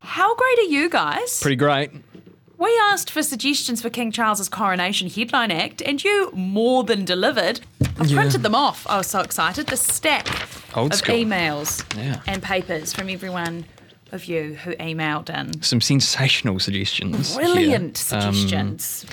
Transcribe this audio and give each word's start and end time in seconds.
How 0.00 0.34
great 0.34 0.58
are 0.60 0.70
you 0.70 0.88
guys? 0.88 1.40
Pretty 1.40 1.56
great. 1.56 1.90
We 2.58 2.78
asked 2.90 3.10
for 3.10 3.22
suggestions 3.22 3.82
for 3.82 3.90
King 3.90 4.10
Charles's 4.12 4.48
coronation 4.48 5.10
headline 5.10 5.50
act, 5.50 5.82
and 5.82 6.02
you 6.02 6.30
more 6.32 6.84
than 6.84 7.04
delivered. 7.04 7.60
I 7.98 8.04
Yeah. 8.04 8.16
printed 8.16 8.42
them 8.42 8.54
off. 8.54 8.86
I 8.88 8.96
was 8.98 9.06
so 9.08 9.20
excited. 9.20 9.66
The 9.66 9.76
stack 9.76 10.26
Old 10.74 10.92
of 10.92 10.98
school. 10.98 11.14
emails 11.16 11.84
Yeah. 11.96 12.20
and 12.26 12.42
papers 12.42 12.92
from 12.92 13.10
everyone 13.10 13.66
of 14.12 14.24
you 14.26 14.56
who 14.64 14.74
emailed 14.76 15.28
in. 15.28 15.62
Some 15.62 15.80
sensational 15.80 16.58
suggestions. 16.60 17.30
here. 17.34 17.40
Brilliant 17.44 18.04
Um, 18.12 18.32
suggestions. 18.34 19.04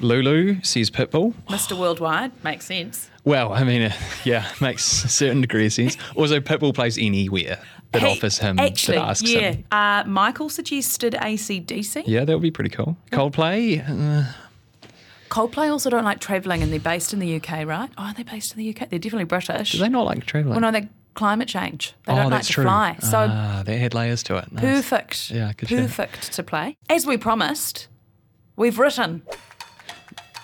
Lulu 0.00 0.56
says 0.62 0.90
Pitbull. 0.90 1.34
Mr. 1.48 1.76
Worldwide 1.76 2.32
makes 2.44 2.66
sense. 2.66 3.08
Well, 3.24 3.52
I 3.52 3.64
mean, 3.64 3.82
uh, 3.82 3.92
yeah, 4.24 4.46
makes 4.60 5.04
a 5.04 5.08
certain 5.08 5.40
degree 5.40 5.66
of 5.66 5.72
sense. 5.72 5.96
Also, 6.14 6.38
Pitbull 6.40 6.74
plays 6.74 6.98
anywhere 6.98 7.58
that 7.92 8.02
Hey, 8.02 8.12
offers 8.12 8.38
him, 8.38 8.58
actually, 8.58 8.96
that 8.96 9.08
asks 9.08 9.30
yeah. 9.30 9.52
him. 9.52 9.64
Uh, 9.70 10.04
Michael 10.06 10.48
suggested 10.48 11.14
ACDC. 11.14 12.04
Yeah, 12.06 12.24
that 12.24 12.32
would 12.32 12.42
be 12.42 12.50
pretty 12.50 12.70
cool. 12.70 12.96
Coldplay. 13.10 13.82
Uh, 13.88 14.32
Coldplay 15.28 15.70
also 15.70 15.88
don't 15.88 16.04
like 16.04 16.20
travelling, 16.20 16.62
and 16.62 16.72
they're 16.72 16.80
based 16.80 17.12
in 17.12 17.18
the 17.18 17.36
UK, 17.36 17.66
right? 17.66 17.90
Oh, 17.96 18.04
are 18.04 18.14
they 18.14 18.22
based 18.22 18.52
in 18.52 18.58
the 18.58 18.68
UK? 18.68 18.90
They're 18.90 18.98
definitely 18.98 19.24
British. 19.24 19.72
do 19.72 19.78
they 19.78 19.88
not 19.88 20.04
like 20.04 20.26
traveling? 20.26 20.52
Well, 20.52 20.60
no, 20.60 20.70
they're 20.70 20.88
climate 21.14 21.48
change. 21.48 21.94
They 22.06 22.12
oh, 22.12 22.16
don't 22.16 22.30
like 22.30 22.42
to 22.44 22.52
true. 22.52 22.64
fly. 22.64 22.96
So 23.00 23.28
ah, 23.30 23.62
that 23.64 23.78
had 23.78 23.94
layers 23.94 24.22
to 24.24 24.36
it. 24.36 24.52
Nice. 24.52 24.62
perfect. 24.62 25.30
Yeah, 25.30 25.52
good. 25.56 25.68
Perfect 25.68 26.32
to 26.32 26.42
play. 26.42 26.76
As 26.88 27.06
we 27.06 27.16
promised, 27.16 27.88
we've 28.56 28.78
written. 28.78 29.22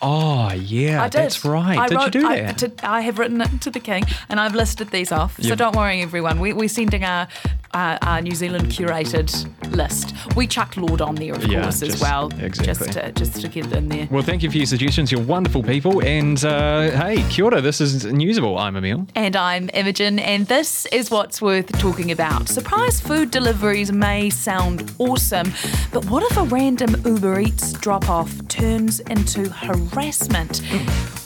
Oh, 0.00 0.52
yeah, 0.52 1.02
I 1.02 1.08
that's 1.08 1.44
right. 1.44 1.78
I 1.78 1.88
did 1.88 1.96
wrote, 1.96 2.14
you 2.14 2.20
do 2.20 2.26
I, 2.26 2.40
that? 2.40 2.58
to- 2.58 2.72
I 2.88 3.00
have 3.00 3.18
written 3.18 3.40
it 3.40 3.60
to 3.62 3.70
the 3.70 3.80
king, 3.80 4.04
and 4.28 4.38
I've 4.38 4.54
listed 4.54 4.90
these 4.90 5.10
off. 5.10 5.40
So 5.42 5.54
don't 5.54 5.74
worry, 5.74 6.02
everyone. 6.02 6.38
We, 6.40 6.52
we're 6.52 6.68
sending 6.68 7.02
our, 7.04 7.26
our, 7.74 7.98
our 8.02 8.20
New 8.20 8.34
Zealand 8.34 8.66
curated 8.66 9.30
list. 9.74 10.14
We 10.36 10.46
chucked 10.46 10.76
Lorde 10.76 11.00
on 11.02 11.14
there, 11.14 11.34
of 11.34 11.46
Yeah, 11.46 11.62
course, 11.62 11.82
as 11.82 12.00
well, 12.00 12.30
exactly. 12.40 12.64
just 12.66 12.92
to, 12.92 13.12
just 13.12 13.40
to 13.42 13.48
get 13.48 13.66
it 13.66 13.72
in 13.74 13.88
there. 13.88 14.08
well, 14.10 14.22
thank 14.22 14.42
you 14.42 14.50
for 14.50 14.56
your 14.56 14.66
suggestions. 14.66 15.12
You're 15.12 15.22
wonderful 15.22 15.62
people. 15.62 16.02
And 16.04 16.42
uh, 16.44 16.90
hey, 16.90 17.22
kia 17.30 17.44
ora. 17.44 17.60
This 17.60 17.80
is 17.80 18.04
Newsable. 18.04 18.58
I'm 18.58 18.76
Emil. 18.76 19.06
And 19.14 19.36
I'm 19.36 19.68
Imogen, 19.74 20.18
and 20.18 20.46
this 20.46 20.86
is 20.86 21.10
what's 21.10 21.42
worth 21.42 21.70
talking 21.78 22.10
about. 22.10 22.48
Surprise 22.48 23.00
food 23.00 23.30
deliveries 23.30 23.92
may 23.92 24.30
sound 24.30 24.92
awesome, 24.98 25.52
but 25.92 26.04
what 26.06 26.22
if 26.30 26.36
a 26.36 26.44
random 26.44 26.96
Uber 27.04 27.40
Eats 27.40 27.72
drop 27.74 28.08
off 28.08 28.46
turns 28.48 29.00
into 29.00 29.48
harassment? 29.50 30.62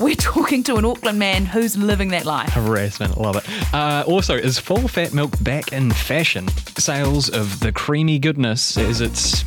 We're 0.01 0.15
talking 0.17 0.63
to 0.65 0.77
an 0.77 0.85
Auckland 0.85 1.19
man 1.19 1.47
who's 1.47 1.77
living 1.77 2.09
that 2.09 2.25
life. 2.25 2.49
Harassment, 2.51 3.19
love 3.19 3.37
it. 3.37 3.45
Uh, 3.75 4.03
also, 4.07 4.35
is 4.35 4.59
full 4.59 4.89
fat 4.89 5.13
milk 5.15 5.33
back 5.43 5.73
in 5.73 5.91
fashion? 5.93 6.32
Sales 6.41 7.29
of 7.29 7.61
the 7.61 7.73
creamy 7.73 8.19
goodness, 8.19 8.79
as 8.79 9.01
it's 9.01 9.45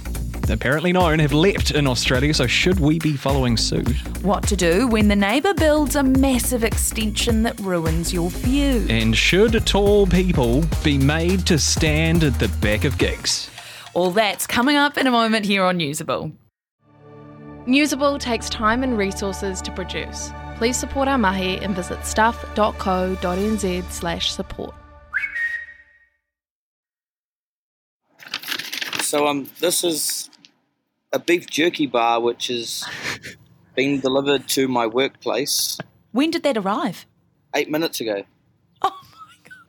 apparently 0.50 0.94
known, 0.94 1.20
have 1.20 1.34
leapt 1.34 1.72
in 1.72 1.88
Australia, 1.88 2.34
so 2.34 2.46
should 2.48 2.80
we 2.80 3.00
be 3.00 3.18
following 3.18 3.58
suit? 3.58 3.90
What 4.24 4.48
to 4.48 4.56
do 4.56 4.88
when 4.88 5.08
the 5.08 5.16
neighbour 5.16 5.54
builds 5.54 5.96
a 5.96 6.04
massive 6.04 6.64
extension 6.64 7.44
that 7.44 7.60
ruins 7.60 8.14
your 8.14 8.30
view? 8.30 8.86
And 8.90 9.18
should 9.18 9.66
tall 9.66 10.06
people 10.06 10.64
be 10.84 10.98
made 10.98 11.48
to 11.48 11.58
stand 11.58 12.24
at 12.24 12.38
the 12.40 12.50
back 12.62 12.84
of 12.84 12.98
gigs? 12.98 13.50
All 13.94 14.12
that's 14.12 14.46
coming 14.46 14.76
up 14.76 14.98
in 14.98 15.08
a 15.08 15.12
moment 15.12 15.46
here 15.46 15.64
on 15.64 15.80
Newsable. 15.80 16.32
Newsable 17.66 18.20
takes 18.20 18.50
time 18.50 18.84
and 18.84 18.98
resources 18.98 19.62
to 19.62 19.72
produce. 19.72 20.32
Please 20.58 20.78
support 20.78 21.08
our 21.08 21.18
mahi 21.18 21.58
and 21.58 21.76
visit 21.76 22.06
stuff.co.nz 22.06 23.84
So 29.06 29.28
um, 29.28 29.48
this 29.60 29.84
is 29.84 30.30
a 31.14 31.20
beef 31.20 31.48
jerky 31.48 31.86
bar 31.88 32.20
which 32.20 32.50
is 32.50 32.84
being 33.76 34.00
delivered 34.00 34.48
to 34.50 34.68
my 34.68 34.88
workplace 34.88 35.78
When 36.12 36.32
did 36.32 36.44
that 36.44 36.58
arrive? 36.58 37.06
eight 37.54 37.70
minutes 37.70 38.02
ago. 38.02 38.24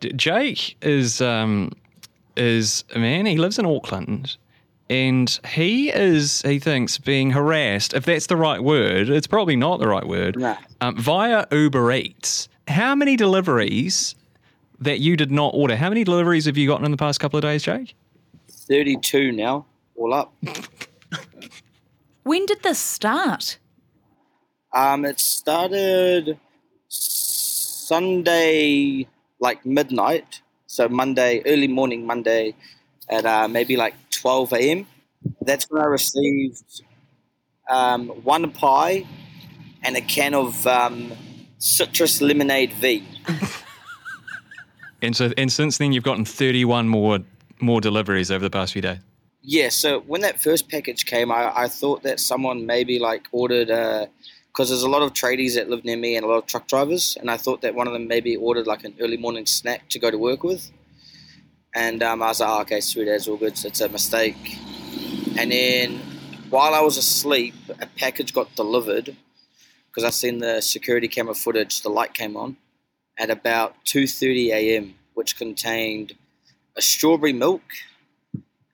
D- 0.00 0.12
Jake 0.15 0.77
is 0.83 1.21
um, 1.22 1.72
is 2.37 2.84
a 2.94 2.99
man. 2.99 3.25
He 3.27 3.37
lives 3.38 3.59
in 3.59 3.65
Auckland, 3.65 4.37
and 4.91 5.38
he 5.49 5.91
is 5.91 6.43
he 6.43 6.59
thinks 6.59 6.99
being 6.99 7.31
harassed. 7.31 7.94
If 7.94 8.05
that's 8.05 8.27
the 8.27 8.37
right 8.37 8.62
word, 8.62 9.09
it's 9.09 9.27
probably 9.27 9.56
not 9.56 9.81
the 9.81 9.88
right 9.88 10.06
word. 10.06 10.38
Nah. 10.38 10.56
Um, 10.82 10.97
via 10.99 11.47
Uber 11.50 11.93
Eats. 11.93 12.49
How 12.69 12.94
many 12.94 13.16
deliveries 13.16 14.15
that 14.81 14.99
you 15.00 15.16
did 15.16 15.31
not 15.31 15.53
order? 15.55 15.77
How 15.77 15.88
many 15.88 16.05
deliveries 16.05 16.44
have 16.44 16.59
you 16.59 16.66
gotten 16.69 16.84
in 16.84 16.91
the 16.91 16.97
past 16.99 17.19
couple 17.21 17.38
of 17.38 17.43
days, 17.43 17.62
Jake? 17.62 17.94
Thirty-two 18.69 19.32
now, 19.32 19.66
all 19.94 20.12
up. 20.12 20.34
When 22.25 22.47
did 22.47 22.62
this 22.62 22.78
start? 22.78 23.59
Um, 24.72 25.04
it 25.04 25.21
started 25.21 26.38
Sunday, 26.88 29.06
like 29.38 29.65
midnight. 29.65 30.43
So 30.66 30.88
Monday, 30.88 31.43
early 31.47 31.69
morning 31.69 32.05
Monday, 32.05 32.55
at 33.09 33.25
uh, 33.25 33.47
maybe 33.47 33.76
like 33.76 33.94
twelve 34.10 34.53
a.m. 34.53 34.87
That's 35.41 35.71
when 35.71 35.82
I 35.82 35.87
received 35.87 36.82
um, 37.71 38.09
one 38.09 38.50
pie 38.50 39.06
and 39.82 39.97
a 39.97 40.00
can 40.00 40.34
of 40.34 40.66
um, 40.66 41.12
citrus 41.59 42.21
lemonade 42.21 42.72
V. 42.75 43.05
And 45.03 45.15
so, 45.15 45.31
and 45.37 45.53
since 45.53 45.78
then, 45.78 45.93
you've 45.93 46.05
gotten 46.05 46.25
thirty-one 46.25 46.88
more 46.88 47.19
more 47.61 47.81
deliveries 47.81 48.31
over 48.31 48.44
the 48.44 48.50
past 48.50 48.72
few 48.72 48.83
days. 48.83 48.99
Yeah, 49.43 49.69
so 49.69 50.00
when 50.00 50.22
that 50.22 50.41
first 50.41 50.69
package 50.69 51.06
came, 51.06 51.31
I, 51.31 51.53
I 51.55 51.69
thought 51.69 52.03
that 52.03 52.19
someone 52.19 52.67
maybe 52.67 52.99
like 52.99 53.28
ordered 53.31 53.69
because 53.69 54.71
there's 54.71 54.83
a 54.83 54.89
lot 54.89 55.03
of 55.03 55.12
tradies 55.12 55.55
that 55.55 55.69
live 55.69 55.84
near 55.84 55.97
me 55.97 56.17
and 56.17 56.25
a 56.25 56.28
lot 56.28 56.39
of 56.39 56.47
truck 56.47 56.67
drivers, 56.67 57.17
and 57.21 57.31
I 57.31 57.37
thought 57.37 57.61
that 57.62 57.75
one 57.75 57.87
of 57.87 57.93
them 57.93 58.09
maybe 58.09 58.34
ordered 58.37 58.67
like 58.67 58.84
an 58.84 58.94
early 59.00 59.17
morning 59.17 59.47
snack 59.47 59.89
to 59.91 59.99
go 59.99 60.11
to 60.11 60.19
work 60.19 60.43
with. 60.43 60.71
And 61.75 62.03
um, 62.03 62.22
I 62.22 62.28
was 62.28 62.41
like, 62.41 62.49
oh, 62.49 62.61
okay, 62.62 62.81
sweet, 62.81 63.05
that's 63.05 63.28
all 63.28 63.37
good. 63.37 63.56
So 63.56 63.69
it's 63.69 63.83
a 63.83 63.88
mistake. 63.88 64.59
And 65.37 65.53
then 65.53 66.00
while 66.49 66.75
I 66.75 66.81
was 66.81 66.97
asleep, 66.97 67.55
a 67.81 67.87
package 67.87 68.33
got 68.33 68.55
delivered 68.56 69.15
because 69.88 70.05
I 70.05 70.11
seen 70.11 70.38
the 70.38 70.61
security 70.61 71.06
camera 71.06 71.34
footage. 71.34 71.83
The 71.83 71.91
light 71.91 72.15
came 72.15 72.37
on 72.37 72.56
at 73.19 73.31
about 73.31 73.77
2:30 73.84 74.49
a.m., 74.49 74.94
which 75.15 75.37
contained 75.37 76.15
a 76.76 76.82
strawberry 76.82 77.32
milk, 77.32 77.62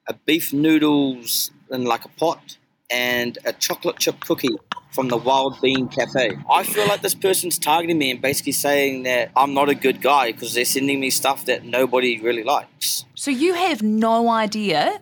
a 0.08 0.14
beef 0.14 0.52
noodles 0.52 1.50
in 1.70 1.84
like 1.84 2.04
a 2.04 2.08
pot, 2.08 2.58
and 2.90 3.38
a 3.44 3.52
chocolate 3.52 3.98
chip 3.98 4.20
cookie 4.20 4.56
from 4.90 5.08
the 5.08 5.16
Wild 5.16 5.58
Bean 5.62 5.88
Cafe. 5.88 6.36
I 6.50 6.62
feel 6.64 6.86
like 6.86 7.00
this 7.00 7.14
person's 7.14 7.58
targeting 7.58 7.98
me 7.98 8.10
and 8.10 8.20
basically 8.20 8.52
saying 8.52 9.04
that 9.04 9.30
I'm 9.34 9.54
not 9.54 9.68
a 9.68 9.74
good 9.74 10.02
guy 10.02 10.32
because 10.32 10.52
they're 10.54 10.66
sending 10.66 11.00
me 11.00 11.10
stuff 11.10 11.46
that 11.46 11.64
nobody 11.64 12.20
really 12.20 12.44
likes. 12.44 13.06
So 13.14 13.30
you 13.30 13.54
have 13.54 13.82
no 13.82 14.28
idea 14.28 15.00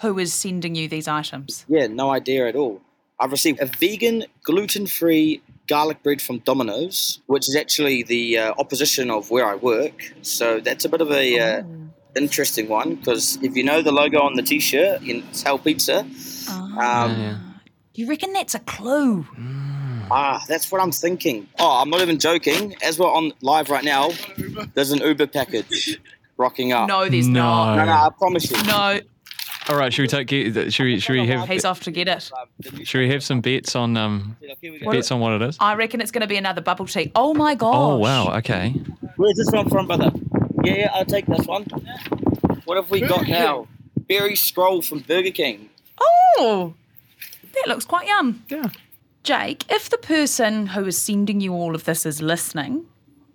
who 0.00 0.18
is 0.18 0.32
sending 0.32 0.74
you 0.74 0.88
these 0.88 1.06
items. 1.06 1.64
Yeah, 1.68 1.86
no 1.88 2.10
idea 2.10 2.48
at 2.48 2.56
all. 2.56 2.80
I've 3.20 3.30
received 3.30 3.60
a 3.60 3.66
vegan, 3.66 4.24
gluten 4.42 4.86
free 4.86 5.42
garlic 5.68 6.02
bread 6.02 6.20
from 6.20 6.38
Domino's, 6.38 7.20
which 7.26 7.48
is 7.48 7.54
actually 7.54 8.02
the 8.02 8.38
uh, 8.38 8.54
opposition 8.58 9.10
of 9.10 9.30
where 9.30 9.46
I 9.46 9.54
work. 9.54 10.14
So 10.22 10.58
that's 10.58 10.84
a 10.84 10.88
bit 10.88 11.00
of 11.00 11.12
a 11.12 11.38
uh, 11.38 11.62
interesting 12.16 12.68
one 12.68 12.96
because 12.96 13.38
if 13.42 13.56
you 13.56 13.62
know 13.64 13.82
the 13.82 13.92
logo 13.92 14.20
on 14.20 14.34
the 14.34 14.42
t 14.42 14.60
shirt, 14.60 15.00
it's 15.02 15.42
Hell 15.42 15.58
Pizza. 15.58 16.06
Um, 16.78 17.54
You 17.94 18.08
reckon 18.08 18.32
that's 18.32 18.54
a 18.54 18.60
clue? 18.60 19.26
Ah, 20.10 20.42
that's 20.48 20.70
what 20.70 20.80
I'm 20.82 20.92
thinking. 20.92 21.48
Oh, 21.58 21.80
I'm 21.80 21.88
not 21.90 22.00
even 22.00 22.18
joking. 22.18 22.74
As 22.82 22.98
we're 22.98 23.10
on 23.10 23.32
live 23.40 23.70
right 23.70 23.84
now, 23.84 24.10
there's 24.74 24.90
an 24.90 24.98
Uber 25.00 25.26
package 25.26 26.00
rocking 26.36 26.72
up. 26.72 26.88
No, 26.88 27.08
there's 27.08 27.28
No. 27.28 27.40
not. 27.40 27.76
no, 27.76 27.84
no, 27.86 27.92
I 27.92 28.08
promise 28.18 28.50
you. 28.50 28.62
No, 28.64 29.00
All 29.68 29.76
right, 29.76 29.92
should 29.92 30.02
we 30.02 30.08
take? 30.08 30.28
Should 30.72 30.84
we? 30.84 30.98
Should 31.00 31.12
we 31.12 31.26
have? 31.28 31.48
he's 31.48 31.64
off 31.64 31.80
to 31.80 31.90
get 31.90 32.08
it. 32.08 32.30
Should 32.84 32.98
we 32.98 33.08
have 33.10 33.22
some 33.22 33.40
bets 33.40 33.76
on 33.76 33.96
um 33.96 34.36
bets 34.90 35.10
on 35.12 35.20
what 35.20 35.34
it 35.34 35.42
is? 35.42 35.56
I 35.60 35.74
reckon 35.76 36.00
it's 36.00 36.10
going 36.10 36.22
to 36.22 36.26
be 36.26 36.36
another 36.36 36.60
bubble 36.60 36.86
tea. 36.86 37.12
Oh 37.14 37.32
my 37.32 37.54
god! 37.54 37.72
Oh 37.74 37.96
wow, 37.98 38.36
okay. 38.38 38.70
Where's 39.16 39.36
this 39.36 39.50
one 39.52 39.68
from, 39.68 39.86
brother? 39.86 40.10
Yeah, 40.64 40.74
yeah, 40.74 40.90
I'll 40.92 41.04
take 41.04 41.26
this 41.26 41.46
one. 41.46 41.64
What 42.64 42.76
have 42.76 42.90
we 42.90 43.00
got 43.00 43.26
now? 43.26 43.66
Berry 43.96 44.36
Scroll 44.36 44.82
from 44.82 45.00
Burger 45.00 45.30
King. 45.30 45.70
Oh, 46.00 46.74
that 47.54 47.68
looks 47.68 47.84
quite 47.84 48.06
yum. 48.06 48.44
Yeah. 48.48 48.70
Jake, 49.22 49.64
if 49.70 49.88
the 49.88 49.98
person 49.98 50.68
who 50.68 50.84
is 50.86 50.98
sending 50.98 51.40
you 51.40 51.52
all 51.52 51.74
of 51.74 51.84
this 51.84 52.04
is 52.04 52.20
listening, 52.20 52.86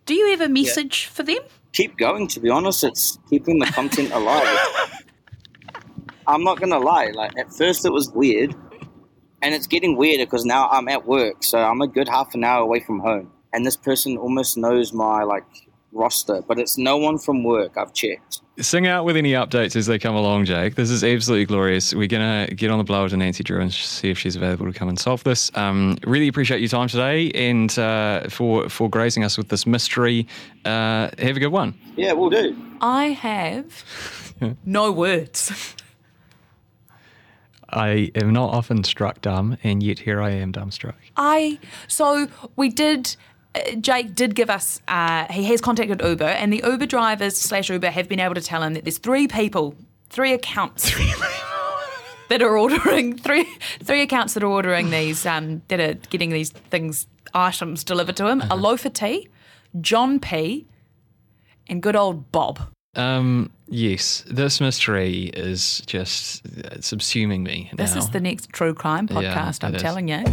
do 0.06 0.14
you 0.14 0.30
have 0.32 0.42
a 0.42 0.50
message 0.50 1.06
for 1.06 1.24
them? 1.24 1.40
Keep 1.74 1.98
going, 1.98 2.28
to 2.30 2.40
be 2.40 2.50
honest. 2.50 2.84
It's 2.84 3.20
keeping 3.30 3.60
the 3.60 3.66
content 3.68 4.12
alive. 4.12 4.48
I'm 6.28 6.44
not 6.44 6.60
going 6.60 6.72
to 6.72 6.80
lie. 6.80 7.12
Like, 7.14 7.38
at 7.38 7.54
first 7.54 7.86
it 7.86 7.92
was 7.92 8.10
weird. 8.12 8.56
And 9.42 9.54
it's 9.54 9.68
getting 9.68 9.96
weirder 9.96 10.26
because 10.26 10.46
now 10.46 10.68
I'm 10.70 10.88
at 10.88 11.06
work. 11.06 11.44
So 11.44 11.60
I'm 11.60 11.82
a 11.82 11.88
good 11.88 12.08
half 12.08 12.34
an 12.34 12.44
hour 12.44 12.64
away 12.64 12.80
from 12.80 13.00
home. 13.00 13.32
And 13.54 13.66
this 13.66 13.78
person 13.78 14.18
almost 14.18 14.58
knows 14.58 14.92
my, 14.92 15.24
like, 15.24 15.46
roster, 15.92 16.42
but 16.48 16.60
it's 16.60 16.78
no 16.78 16.98
one 16.98 17.18
from 17.18 17.44
work. 17.44 17.78
I've 17.78 17.94
checked. 17.94 18.42
Sing 18.60 18.88
out 18.88 19.06
with 19.06 19.16
any 19.16 19.34
updates 19.34 19.76
as 19.76 19.86
they 19.86 20.00
come 20.00 20.16
along, 20.16 20.46
Jake. 20.46 20.76
This 20.76 20.90
is 20.90 21.04
absolutely 21.04 21.46
glorious. 21.46 21.94
We're 21.94 22.08
going 22.08 22.48
to 22.48 22.56
get 22.56 22.72
on 22.72 22.80
the 22.80 22.84
blower 22.84 23.08
to 23.08 23.16
Nancy 23.16 23.44
Drew 23.44 23.62
and 23.62 23.72
see 23.72 24.10
if 24.10 24.18
she's 24.18 24.36
available 24.36 24.66
to 24.66 24.74
come 24.74 24.90
and 24.90 24.98
solve 24.98 25.24
this. 25.24 25.56
Um, 25.56 25.98
really 26.06 26.28
appreciate 26.28 26.60
your 26.60 26.70
time 26.70 26.88
today 26.88 27.30
and 27.32 27.78
uh, 27.78 28.28
for, 28.30 28.68
for 28.68 28.90
gracing 28.90 29.24
us 29.24 29.38
with 29.38 29.50
this 29.50 29.68
mystery. 29.68 30.28
Uh, 30.66 31.10
have 31.20 31.38
a 31.38 31.40
good 31.40 31.52
one. 31.52 31.76
Yeah, 31.96 32.14
we'll 32.14 32.32
do. 32.32 32.58
I 32.82 33.10
have 33.10 33.84
no 34.66 34.92
words. 34.92 35.76
I 37.70 38.12
am 38.16 38.32
not 38.32 38.54
often 38.54 38.84
struck 38.84 39.22
dumb, 39.22 39.58
and 39.64 39.84
yet 39.84 40.00
here 40.00 40.22
I 40.22 40.32
am 40.32 40.54
dumbstruck. 40.54 40.96
I 41.18 41.60
so 41.88 42.28
we 42.56 42.70
did. 42.70 43.16
Jake 43.80 44.16
did 44.16 44.36
give 44.36 44.50
us. 44.50 44.82
Uh, 44.88 45.26
he 45.32 45.44
has 45.46 45.62
contacted 45.62 46.02
Uber, 46.02 46.26
and 46.26 46.52
the 46.52 46.62
Uber 46.66 46.86
drivers 46.86 47.38
slash 47.38 47.70
Uber 47.70 47.90
have 47.90 48.08
been 48.08 48.20
able 48.20 48.36
to 48.36 48.42
tell 48.42 48.64
him 48.64 48.74
that 48.74 48.84
there's 48.86 48.98
three 48.98 49.28
people, 49.28 49.76
three 50.10 50.34
accounts. 50.34 50.92
that 52.30 52.42
are 52.42 52.58
ordering 52.58 53.18
three 53.18 53.48
three 53.80 54.02
accounts 54.02 54.34
that 54.34 54.44
are 54.44 54.48
ordering 54.48 54.90
these 54.90 55.26
um, 55.26 55.62
that 55.70 55.80
are 55.80 55.94
getting 56.10 56.30
these 56.30 56.50
things 56.50 57.08
items 57.34 57.84
delivered 57.84 58.18
to 58.18 58.28
him. 58.28 58.42
A 58.50 58.56
loaf 58.58 58.86
of 58.86 58.94
tea, 58.94 59.30
John 59.82 60.20
P, 60.20 60.66
and 61.68 61.82
good 61.82 61.96
old 61.96 62.32
Bob. 62.32 62.60
Um, 62.96 63.52
yes, 63.68 64.24
this 64.28 64.60
mystery 64.60 65.26
is 65.36 65.82
just 65.86 66.46
uh, 66.48 66.78
subsuming 66.80 67.44
me. 67.44 67.70
This 67.74 67.96
is 67.96 68.10
the 68.10 68.20
next 68.20 68.50
true 68.50 68.74
crime 68.74 69.08
Yeah, 69.12 69.18
podcast, 69.36 69.64
I'm 69.64 69.74
it 69.74 69.78
is. 69.78 69.82
telling 69.84 70.08
you. 70.08 70.24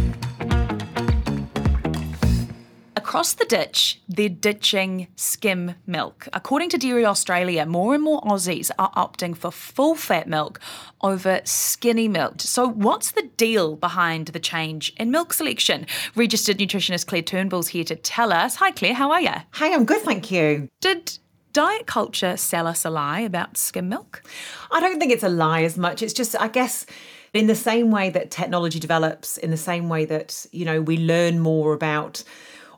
Across 3.15 3.35
the 3.35 3.45
ditch, 3.45 4.01
they're 4.09 4.27
ditching 4.27 5.07
skim 5.15 5.75
milk. 5.87 6.27
According 6.33 6.67
to 6.71 6.77
Dairy 6.77 7.05
Australia, 7.05 7.65
more 7.65 7.93
and 7.93 8.03
more 8.03 8.19
Aussies 8.23 8.71
are 8.77 8.91
opting 8.91 9.37
for 9.37 9.51
full 9.51 9.95
fat 9.95 10.27
milk 10.27 10.59
over 10.99 11.39
skinny 11.45 12.09
milk. 12.09 12.41
So, 12.41 12.67
what's 12.67 13.11
the 13.11 13.29
deal 13.37 13.77
behind 13.77 14.27
the 14.27 14.39
change 14.41 14.91
in 14.97 15.11
milk 15.11 15.31
selection? 15.31 15.87
Registered 16.13 16.57
nutritionist 16.57 17.07
Claire 17.07 17.21
Turnbull's 17.21 17.69
here 17.69 17.85
to 17.85 17.95
tell 17.95 18.33
us. 18.33 18.57
Hi, 18.57 18.71
Claire, 18.71 18.95
how 18.95 19.11
are 19.11 19.21
you? 19.21 19.31
Hey, 19.55 19.73
I'm 19.73 19.85
good, 19.85 20.01
thank 20.01 20.29
you. 20.29 20.67
Did 20.81 21.17
diet 21.53 21.87
culture 21.87 22.35
sell 22.35 22.67
us 22.67 22.83
a 22.83 22.89
lie 22.89 23.21
about 23.21 23.55
skim 23.55 23.87
milk? 23.87 24.23
I 24.71 24.81
don't 24.81 24.99
think 24.99 25.13
it's 25.13 25.23
a 25.23 25.29
lie 25.29 25.63
as 25.63 25.77
much. 25.77 26.03
It's 26.03 26.11
just, 26.11 26.35
I 26.37 26.49
guess, 26.49 26.85
in 27.33 27.47
the 27.47 27.55
same 27.55 27.91
way 27.91 28.09
that 28.09 28.29
technology 28.29 28.77
develops, 28.77 29.37
in 29.37 29.51
the 29.51 29.57
same 29.57 29.87
way 29.87 30.03
that, 30.03 30.45
you 30.51 30.65
know, 30.65 30.81
we 30.81 30.97
learn 30.97 31.39
more 31.39 31.71
about 31.71 32.21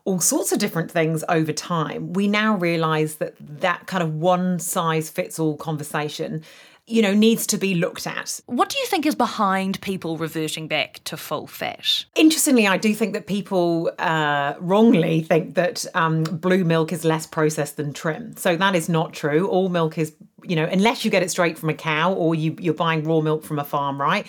all 0.07 0.21
sorts 0.21 0.53
of 0.53 0.59
different 0.59 0.89
things 0.89 1.21
over 1.27 1.51
time, 1.51 2.13
we 2.13 2.29
now 2.29 2.55
realize 2.55 3.15
that 3.15 3.35
that 3.41 3.87
kind 3.87 4.01
of 4.01 4.13
one 4.15 4.57
size 4.57 5.09
fits 5.09 5.37
all 5.37 5.57
conversation, 5.57 6.41
you 6.85 7.01
know, 7.01 7.13
needs 7.13 7.45
to 7.45 7.57
be 7.57 7.75
looked 7.75 8.07
at. 8.07 8.39
What 8.45 8.69
do 8.69 8.79
you 8.79 8.85
think 8.85 9.05
is 9.05 9.15
behind 9.15 9.81
people 9.81 10.15
reverting 10.15 10.69
back 10.69 11.01
to 11.03 11.17
full 11.17 11.45
fat? 11.45 12.05
Interestingly, 12.15 12.65
I 12.65 12.77
do 12.77 12.95
think 12.95 13.11
that 13.15 13.27
people 13.27 13.91
uh, 13.99 14.53
wrongly 14.61 15.23
think 15.23 15.55
that 15.55 15.85
um, 15.93 16.23
blue 16.23 16.63
milk 16.63 16.93
is 16.93 17.03
less 17.03 17.27
processed 17.27 17.75
than 17.75 17.91
trim. 17.91 18.33
So 18.37 18.55
that 18.55 18.75
is 18.75 18.87
not 18.87 19.11
true. 19.11 19.49
All 19.49 19.67
milk 19.67 19.97
is, 19.97 20.15
you 20.41 20.55
know, 20.55 20.63
unless 20.63 21.03
you 21.03 21.11
get 21.11 21.21
it 21.21 21.31
straight 21.31 21.57
from 21.57 21.67
a 21.67 21.73
cow 21.73 22.13
or 22.13 22.33
you, 22.33 22.55
you're 22.61 22.73
buying 22.73 23.03
raw 23.03 23.19
milk 23.19 23.43
from 23.43 23.59
a 23.59 23.65
farm, 23.65 23.99
right? 23.99 24.25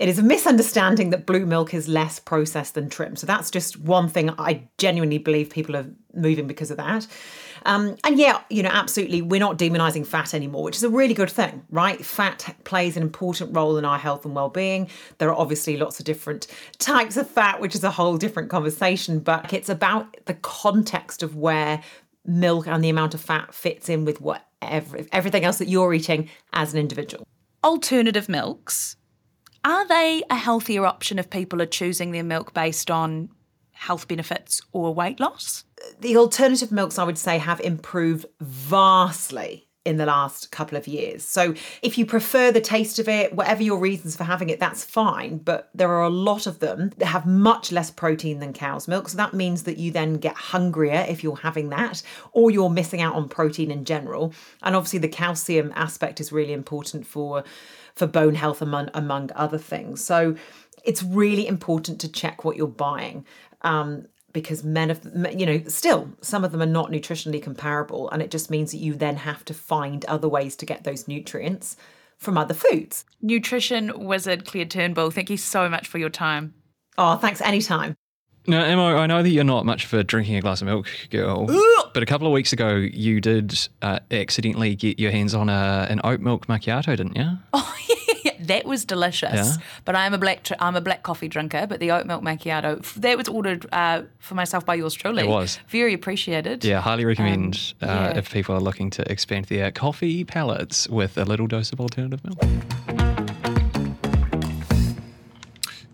It 0.00 0.08
is 0.08 0.18
a 0.18 0.22
misunderstanding 0.22 1.10
that 1.10 1.26
blue 1.26 1.44
milk 1.44 1.74
is 1.74 1.86
less 1.86 2.18
processed 2.18 2.72
than 2.72 2.88
trim. 2.88 3.16
So 3.16 3.26
that's 3.26 3.50
just 3.50 3.78
one 3.78 4.08
thing 4.08 4.30
I 4.38 4.66
genuinely 4.78 5.18
believe 5.18 5.50
people 5.50 5.76
are 5.76 5.84
moving 6.14 6.46
because 6.46 6.70
of 6.70 6.78
that. 6.78 7.06
Um, 7.66 7.96
and 8.02 8.18
yeah, 8.18 8.40
you 8.48 8.62
know, 8.62 8.70
absolutely, 8.72 9.20
we're 9.20 9.40
not 9.40 9.58
demonizing 9.58 10.06
fat 10.06 10.32
anymore, 10.32 10.62
which 10.62 10.76
is 10.76 10.84
a 10.84 10.88
really 10.88 11.12
good 11.12 11.28
thing, 11.28 11.62
right? 11.68 12.02
Fat 12.02 12.56
plays 12.64 12.96
an 12.96 13.02
important 13.02 13.54
role 13.54 13.76
in 13.76 13.84
our 13.84 13.98
health 13.98 14.24
and 14.24 14.34
well-being. 14.34 14.88
There 15.18 15.28
are 15.28 15.38
obviously 15.38 15.76
lots 15.76 16.00
of 16.00 16.06
different 16.06 16.46
types 16.78 17.18
of 17.18 17.28
fat, 17.28 17.60
which 17.60 17.74
is 17.74 17.84
a 17.84 17.90
whole 17.90 18.16
different 18.16 18.48
conversation, 18.48 19.18
but 19.18 19.52
it's 19.52 19.68
about 19.68 20.16
the 20.24 20.32
context 20.32 21.22
of 21.22 21.36
where 21.36 21.82
milk 22.24 22.66
and 22.66 22.82
the 22.82 22.88
amount 22.88 23.12
of 23.12 23.20
fat 23.20 23.52
fits 23.52 23.90
in 23.90 24.06
with 24.06 24.22
whatever, 24.22 25.04
everything 25.12 25.44
else 25.44 25.58
that 25.58 25.68
you're 25.68 25.92
eating 25.92 26.30
as 26.54 26.72
an 26.72 26.80
individual. 26.80 27.26
alternative 27.64 28.28
milks, 28.28 28.96
are 29.64 29.86
they 29.86 30.22
a 30.30 30.36
healthier 30.36 30.86
option 30.86 31.18
if 31.18 31.30
people 31.30 31.60
are 31.60 31.66
choosing 31.66 32.12
their 32.12 32.24
milk 32.24 32.54
based 32.54 32.90
on 32.90 33.30
health 33.72 34.08
benefits 34.08 34.60
or 34.72 34.94
weight 34.94 35.20
loss? 35.20 35.64
the 36.00 36.16
alternative 36.16 36.72
milks, 36.72 36.98
I 36.98 37.04
would 37.04 37.18
say, 37.18 37.38
have 37.38 37.60
improved 37.60 38.26
vastly 38.40 39.66
in 39.86 39.96
the 39.96 40.04
last 40.04 40.50
couple 40.50 40.76
of 40.76 40.86
years. 40.86 41.24
So 41.24 41.54
if 41.80 41.96
you 41.96 42.04
prefer 42.04 42.52
the 42.52 42.60
taste 42.60 42.98
of 42.98 43.08
it, 43.08 43.34
whatever 43.34 43.62
your 43.62 43.78
reasons 43.78 44.14
for 44.14 44.24
having 44.24 44.50
it, 44.50 44.60
that's 44.60 44.84
fine. 44.84 45.38
But 45.38 45.70
there 45.74 45.88
are 45.88 46.02
a 46.02 46.10
lot 46.10 46.46
of 46.46 46.58
them 46.58 46.90
that 46.98 47.06
have 47.06 47.24
much 47.24 47.72
less 47.72 47.90
protein 47.90 48.40
than 48.40 48.52
cow's 48.52 48.86
milk. 48.86 49.08
So 49.08 49.16
that 49.16 49.32
means 49.32 49.62
that 49.62 49.78
you 49.78 49.90
then 49.90 50.14
get 50.14 50.36
hungrier 50.36 51.06
if 51.08 51.24
you're 51.24 51.36
having 51.36 51.70
that, 51.70 52.02
or 52.32 52.50
you're 52.50 52.68
missing 52.68 53.00
out 53.00 53.14
on 53.14 53.28
protein 53.28 53.70
in 53.70 53.86
general. 53.86 54.34
And 54.62 54.76
obviously 54.76 54.98
the 54.98 55.08
calcium 55.08 55.72
aspect 55.74 56.20
is 56.20 56.30
really 56.30 56.52
important 56.52 57.06
for 57.06 57.42
for 58.00 58.06
bone 58.06 58.34
health 58.34 58.62
among 58.62 58.88
among 58.94 59.30
other 59.36 59.58
things. 59.58 60.02
So 60.02 60.34
it's 60.84 61.02
really 61.02 61.46
important 61.46 62.00
to 62.00 62.10
check 62.10 62.44
what 62.44 62.56
you're 62.56 62.66
buying. 62.66 63.26
Um, 63.60 64.06
because 64.32 64.62
men 64.62 64.90
of 64.90 65.04
you 65.38 65.44
know 65.44 65.60
still 65.66 66.08
some 66.22 66.44
of 66.44 66.52
them 66.52 66.62
are 66.62 66.66
not 66.66 66.90
nutritionally 66.90 67.42
comparable 67.42 68.08
and 68.10 68.22
it 68.22 68.30
just 68.30 68.48
means 68.48 68.70
that 68.70 68.78
you 68.78 68.94
then 68.94 69.16
have 69.16 69.44
to 69.44 69.52
find 69.52 70.04
other 70.04 70.28
ways 70.28 70.54
to 70.54 70.64
get 70.64 70.84
those 70.84 71.08
nutrients 71.08 71.76
from 72.16 72.38
other 72.38 72.54
foods 72.54 73.04
Nutrition 73.20 73.92
wizard 74.06 74.44
Claire 74.44 74.66
Turnbull, 74.66 75.10
thank 75.10 75.30
you 75.30 75.36
so 75.36 75.68
much 75.68 75.88
for 75.88 75.98
your 75.98 76.10
time. 76.10 76.54
oh 76.96 77.16
thanks 77.16 77.40
anytime 77.40 77.96
Now, 78.46 78.64
Emma, 78.64 78.96
I 78.96 79.06
know 79.06 79.22
that 79.22 79.28
you're 79.30 79.44
not 79.44 79.64
much 79.66 79.86
for 79.86 80.02
drinking 80.02 80.36
a 80.36 80.40
glass 80.40 80.60
of 80.62 80.66
milk, 80.66 80.88
girl. 81.10 81.46
But 81.92 82.02
a 82.02 82.06
couple 82.06 82.26
of 82.26 82.32
weeks 82.32 82.52
ago, 82.52 82.74
you 82.76 83.20
did 83.20 83.68
uh, 83.82 83.98
accidentally 84.10 84.74
get 84.74 84.98
your 84.98 85.10
hands 85.10 85.34
on 85.34 85.48
a, 85.48 85.86
an 85.90 86.00
oat 86.04 86.20
milk 86.20 86.46
macchiato, 86.46 86.96
didn't 86.96 87.16
you? 87.16 87.30
Oh 87.52 87.76
yeah, 88.24 88.32
that 88.40 88.64
was 88.66 88.84
delicious. 88.84 89.32
Yeah? 89.32 89.52
But 89.84 89.94
I'm 89.96 90.12
a 90.12 90.18
black 90.18 90.42
tr- 90.42 90.54
I'm 90.58 90.76
a 90.76 90.80
black 90.80 91.02
coffee 91.02 91.28
drinker. 91.28 91.66
But 91.66 91.80
the 91.80 91.90
oat 91.92 92.06
milk 92.06 92.22
macchiato 92.22 92.80
f- 92.80 92.94
that 92.96 93.16
was 93.16 93.28
ordered 93.28 93.66
uh, 93.72 94.02
for 94.18 94.34
myself 94.34 94.66
by 94.66 94.74
yours 94.74 94.94
truly. 94.94 95.22
It 95.22 95.28
was. 95.28 95.58
very 95.68 95.94
appreciated. 95.94 96.64
Yeah, 96.64 96.80
highly 96.80 97.04
recommend 97.04 97.74
Um, 97.80 97.88
uh, 97.88 97.92
yeah. 97.92 98.18
if 98.18 98.30
people 98.32 98.54
are 98.54 98.60
looking 98.60 98.90
to 98.90 99.10
expand 99.10 99.46
their 99.46 99.70
coffee 99.70 100.24
palates 100.24 100.88
with 100.88 101.16
a 101.16 101.24
little 101.24 101.46
dose 101.46 101.72
of 101.72 101.80
alternative 101.80 102.20
milk. 102.24 103.09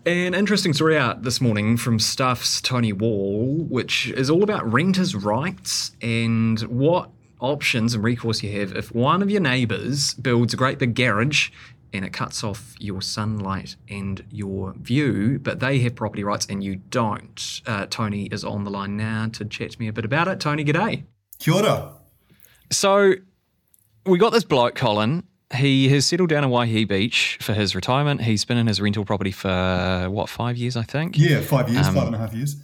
An 0.07 0.33
interesting 0.33 0.71
story 0.71 0.97
out 0.97 1.23
this 1.23 1.41
morning 1.41 1.75
from 1.75 1.99
Stuff's 1.99 2.61
Tony 2.61 2.93
Wall, 2.93 3.57
which 3.67 4.07
is 4.11 4.29
all 4.29 4.41
about 4.41 4.71
renters' 4.71 5.13
rights 5.13 5.91
and 6.01 6.61
what 6.61 7.09
options 7.41 7.93
and 7.93 8.01
recourse 8.01 8.41
you 8.41 8.57
have 8.57 8.73
if 8.73 8.95
one 8.95 9.21
of 9.21 9.29
your 9.29 9.41
neighbours 9.41 10.13
builds 10.13 10.53
a 10.53 10.55
great 10.55 10.79
big 10.79 10.95
garage 10.95 11.49
and 11.91 12.05
it 12.05 12.13
cuts 12.13 12.41
off 12.41 12.73
your 12.79 13.01
sunlight 13.01 13.75
and 13.89 14.23
your 14.31 14.75
view, 14.77 15.39
but 15.43 15.59
they 15.59 15.79
have 15.79 15.95
property 15.95 16.23
rights 16.23 16.45
and 16.45 16.63
you 16.63 16.77
don't. 16.77 17.61
Uh, 17.65 17.85
Tony 17.89 18.27
is 18.27 18.45
on 18.45 18.63
the 18.63 18.71
line 18.71 18.95
now 18.95 19.27
to 19.33 19.43
chat 19.43 19.71
to 19.71 19.79
me 19.81 19.89
a 19.89 19.93
bit 19.93 20.05
about 20.05 20.29
it. 20.29 20.39
Tony, 20.39 20.63
g'day. 20.63 21.03
Kia 21.39 21.53
ora. 21.53 21.91
So 22.71 23.15
we 24.05 24.17
got 24.17 24.31
this 24.31 24.45
bloke, 24.45 24.75
Colin. 24.75 25.27
He 25.55 25.87
has 25.89 26.05
settled 26.05 26.29
down 26.29 26.43
in 26.43 26.49
Waihi 26.49 26.87
Beach 26.87 27.37
for 27.41 27.53
his 27.53 27.73
retirement. 27.73 28.21
He's 28.21 28.43
been 28.43 28.57
in 28.57 28.67
his 28.67 28.81
rental 28.81 29.05
property 29.05 29.31
for 29.31 30.07
what 30.09 30.29
five 30.29 30.57
years, 30.57 30.75
I 30.75 30.83
think. 30.83 31.17
Yeah, 31.17 31.41
five 31.41 31.69
years, 31.69 31.87
um, 31.87 31.95
five 31.95 32.07
and 32.07 32.15
a 32.15 32.19
half 32.19 32.33
years. 32.33 32.57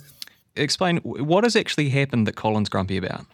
Explain 0.55 0.97
what 0.97 1.45
has 1.45 1.55
actually 1.55 1.89
happened 1.89 2.27
that 2.27 2.35
Colin's 2.35 2.69
grumpy 2.69 2.97
about. 2.97 3.25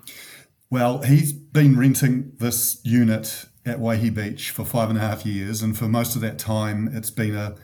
Well, 0.69 1.01
he's 1.01 1.33
been 1.33 1.77
renting 1.77 2.33
this 2.37 2.79
unit 2.83 3.45
at 3.65 3.79
Waihi 3.79 4.13
Beach 4.13 4.51
for 4.51 4.63
five 4.63 4.89
and 4.89 4.99
a 4.99 5.01
half 5.01 5.25
years, 5.25 5.63
and 5.63 5.75
for 5.75 5.87
most 5.87 6.15
of 6.15 6.21
that 6.21 6.37
time, 6.37 6.89
it's 6.93 7.11
been 7.11 7.35
a 7.35 7.55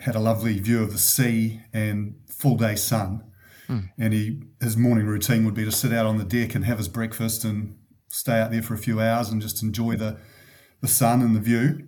had 0.00 0.14
a 0.14 0.20
lovely 0.20 0.58
view 0.58 0.82
of 0.82 0.92
the 0.92 0.98
sea 0.98 1.60
and 1.72 2.16
full 2.28 2.56
day 2.56 2.76
sun. 2.76 3.24
Hmm. 3.66 3.78
And 3.98 4.12
he 4.12 4.42
his 4.60 4.76
morning 4.76 5.06
routine 5.06 5.44
would 5.44 5.54
be 5.54 5.64
to 5.64 5.72
sit 5.72 5.92
out 5.92 6.06
on 6.06 6.18
the 6.18 6.24
deck 6.24 6.54
and 6.54 6.64
have 6.64 6.78
his 6.78 6.88
breakfast 6.88 7.44
and 7.44 7.76
stay 8.08 8.40
out 8.40 8.50
there 8.50 8.62
for 8.62 8.74
a 8.74 8.78
few 8.78 9.00
hours 9.00 9.28
and 9.28 9.42
just 9.42 9.62
enjoy 9.62 9.96
the 9.96 10.18
the 10.80 10.88
sun 10.88 11.22
and 11.22 11.34
the 11.34 11.40
view. 11.40 11.86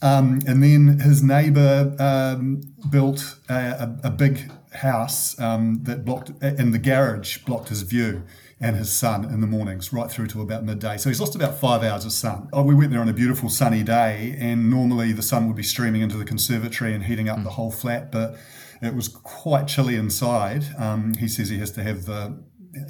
Um, 0.00 0.40
and 0.46 0.62
then 0.62 1.00
his 1.00 1.22
neighbour 1.22 1.94
um, 1.98 2.62
built 2.88 3.38
a, 3.48 3.54
a, 3.54 4.08
a 4.08 4.10
big 4.10 4.50
house 4.72 5.38
um, 5.40 5.80
that 5.84 6.04
blocked, 6.04 6.30
and 6.40 6.72
the 6.72 6.78
garage 6.78 7.38
blocked 7.38 7.68
his 7.70 7.82
view 7.82 8.22
and 8.60 8.76
his 8.76 8.92
sun 8.92 9.24
in 9.24 9.40
the 9.40 9.46
mornings, 9.46 9.92
right 9.92 10.10
through 10.10 10.26
to 10.28 10.42
about 10.42 10.64
midday. 10.64 10.96
So 10.96 11.08
he's 11.08 11.20
lost 11.20 11.36
about 11.36 11.58
five 11.58 11.82
hours 11.82 12.04
of 12.04 12.12
sun. 12.12 12.48
Oh, 12.52 12.62
we 12.62 12.74
went 12.74 12.90
there 12.90 13.00
on 13.00 13.08
a 13.08 13.12
beautiful 13.12 13.48
sunny 13.48 13.82
day, 13.84 14.36
and 14.38 14.68
normally 14.68 15.12
the 15.12 15.22
sun 15.22 15.46
would 15.46 15.56
be 15.56 15.62
streaming 15.62 16.02
into 16.02 16.16
the 16.16 16.24
conservatory 16.24 16.92
and 16.92 17.04
heating 17.04 17.28
up 17.28 17.42
the 17.44 17.50
whole 17.50 17.70
flat, 17.70 18.10
but 18.10 18.36
it 18.82 18.94
was 18.94 19.08
quite 19.08 19.68
chilly 19.68 19.94
inside. 19.94 20.64
Um, 20.76 21.14
he 21.14 21.28
says 21.28 21.48
he 21.48 21.58
has 21.58 21.70
to 21.72 21.82
have 21.82 22.04
the 22.04 22.42